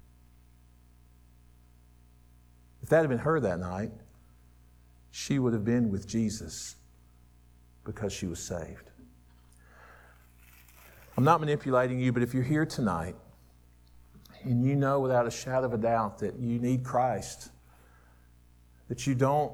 If 2.83 2.89
that 2.89 3.01
had 3.01 3.09
been 3.09 3.19
her 3.19 3.41
that 3.41 3.59
night, 3.59 3.93
she 5.11 5.39
would 5.39 5.53
have 5.53 5.65
been 5.65 5.91
with 5.91 6.07
Jesus 6.07 6.77
because 7.85 8.13
she 8.13 8.27
was 8.27 8.39
saved. 8.39 8.91
I'm 11.17 11.25
not 11.25 11.41
manipulating 11.41 12.01
you, 12.01 12.13
but 12.13 12.23
if 12.23 12.35
you're 12.35 12.43
here 12.43 12.67
tonight 12.67 13.17
and 14.43 14.65
you 14.65 14.75
know 14.75 15.01
without 15.01 15.27
a 15.27 15.31
shadow 15.31 15.67
of 15.67 15.75
a 15.75 15.79
doubt 15.79 16.19
that 16.19 16.39
you 16.39 16.59
need 16.59 16.85
Christ, 16.85 17.51
that 18.89 19.07
you 19.07 19.15
don't 19.15 19.53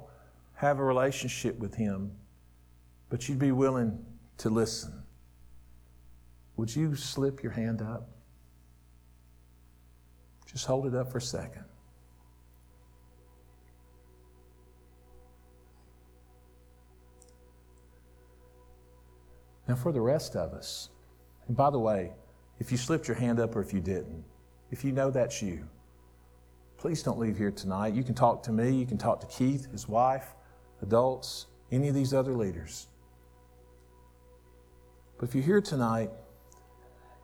have 0.54 0.78
a 0.78 0.84
relationship 0.84 1.58
with 1.58 1.74
Him, 1.74 2.12
but 3.08 3.28
you'd 3.28 3.38
be 3.38 3.52
willing 3.52 4.04
to 4.40 4.48
listen, 4.48 5.02
would 6.56 6.74
you 6.74 6.94
slip 6.94 7.42
your 7.42 7.52
hand 7.52 7.82
up? 7.82 8.08
Just 10.46 10.66
hold 10.66 10.86
it 10.86 10.94
up 10.94 11.12
for 11.12 11.18
a 11.18 11.22
second. 11.22 11.64
Now, 19.68 19.76
for 19.76 19.92
the 19.92 20.00
rest 20.00 20.34
of 20.36 20.52
us, 20.52 20.88
and 21.46 21.56
by 21.56 21.70
the 21.70 21.78
way, 21.78 22.10
if 22.58 22.72
you 22.72 22.78
slipped 22.78 23.06
your 23.08 23.16
hand 23.16 23.38
up 23.38 23.54
or 23.54 23.60
if 23.60 23.72
you 23.72 23.80
didn't, 23.80 24.24
if 24.70 24.84
you 24.84 24.90
know 24.90 25.10
that's 25.10 25.40
you, 25.42 25.68
please 26.76 27.02
don't 27.02 27.18
leave 27.18 27.36
here 27.36 27.50
tonight. 27.50 27.94
You 27.94 28.02
can 28.02 28.14
talk 28.14 28.42
to 28.44 28.52
me, 28.52 28.70
you 28.70 28.86
can 28.86 28.98
talk 28.98 29.20
to 29.20 29.26
Keith, 29.26 29.70
his 29.70 29.86
wife, 29.86 30.34
adults, 30.82 31.46
any 31.70 31.88
of 31.88 31.94
these 31.94 32.14
other 32.14 32.32
leaders. 32.32 32.88
But 35.20 35.28
if 35.28 35.34
you're 35.34 35.44
here 35.44 35.60
tonight, 35.60 36.10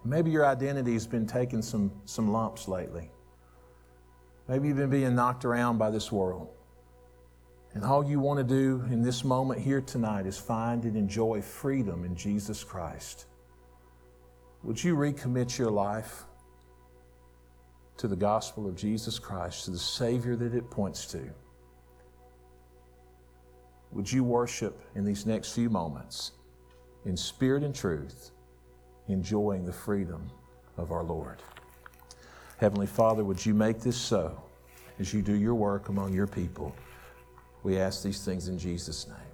maybe 0.05 0.30
your 0.30 0.44
identity 0.44 0.92
has 0.92 1.07
been 1.07 1.26
taking 1.26 1.62
some, 1.62 1.90
some 2.05 2.30
lumps 2.30 2.68
lately. 2.68 3.11
Maybe 4.49 4.68
you've 4.68 4.76
been 4.76 4.90
being 4.90 5.14
knocked 5.14 5.47
around 5.47 5.78
by 5.78 5.90
this 5.90 6.12
world. 6.12 6.51
And 7.72 7.82
all 7.82 8.05
you 8.05 8.20
want 8.20 8.36
to 8.36 8.44
do 8.44 8.84
in 8.90 9.03
this 9.03 9.24
moment 9.24 9.62
here 9.62 9.80
tonight 9.80 10.26
is 10.26 10.36
find 10.36 10.84
and 10.84 10.94
enjoy 10.94 11.40
freedom 11.40 12.05
in 12.05 12.14
Jesus 12.14 12.62
Christ. 12.62 13.24
Would 14.62 14.84
you 14.84 14.94
recommit 14.94 15.57
your 15.57 15.70
life 15.70 16.24
to 17.97 18.09
the 18.09 18.16
gospel 18.16 18.68
of 18.68 18.76
Jesus 18.76 19.18
Christ, 19.18 19.64
to 19.64 19.70
the 19.70 19.78
Savior 19.78 20.36
that 20.36 20.55
it 20.55 20.70
points 20.70 21.07
to? 21.07 21.30
Would 23.92 24.12
you 24.12 24.22
worship 24.22 24.82
in 24.94 25.07
these 25.07 25.24
next 25.24 25.53
few 25.55 25.70
moments? 25.70 26.32
In 27.07 27.16
spirit 27.16 27.62
and 27.62 27.74
truth, 27.74 28.32
enjoying 29.09 29.64
the 29.64 29.72
freedom 29.72 30.28
of 30.76 30.90
our 30.90 31.04
Lord. 31.04 31.38
Heavenly 32.59 32.86
Father, 32.86 33.24
would 33.24 33.44
you 33.46 33.54
make 33.54 33.80
this 33.80 33.96
so 33.96 34.42
as 34.98 35.14
you 35.14 35.22
do 35.22 35.34
your 35.34 35.54
work 35.54 35.88
among 35.88 36.12
your 36.12 36.26
people? 36.26 36.74
We 37.62 37.78
ask 37.78 38.02
these 38.02 38.24
things 38.24 38.48
in 38.48 38.59
Jesus' 38.59 39.07
name. 39.07 39.25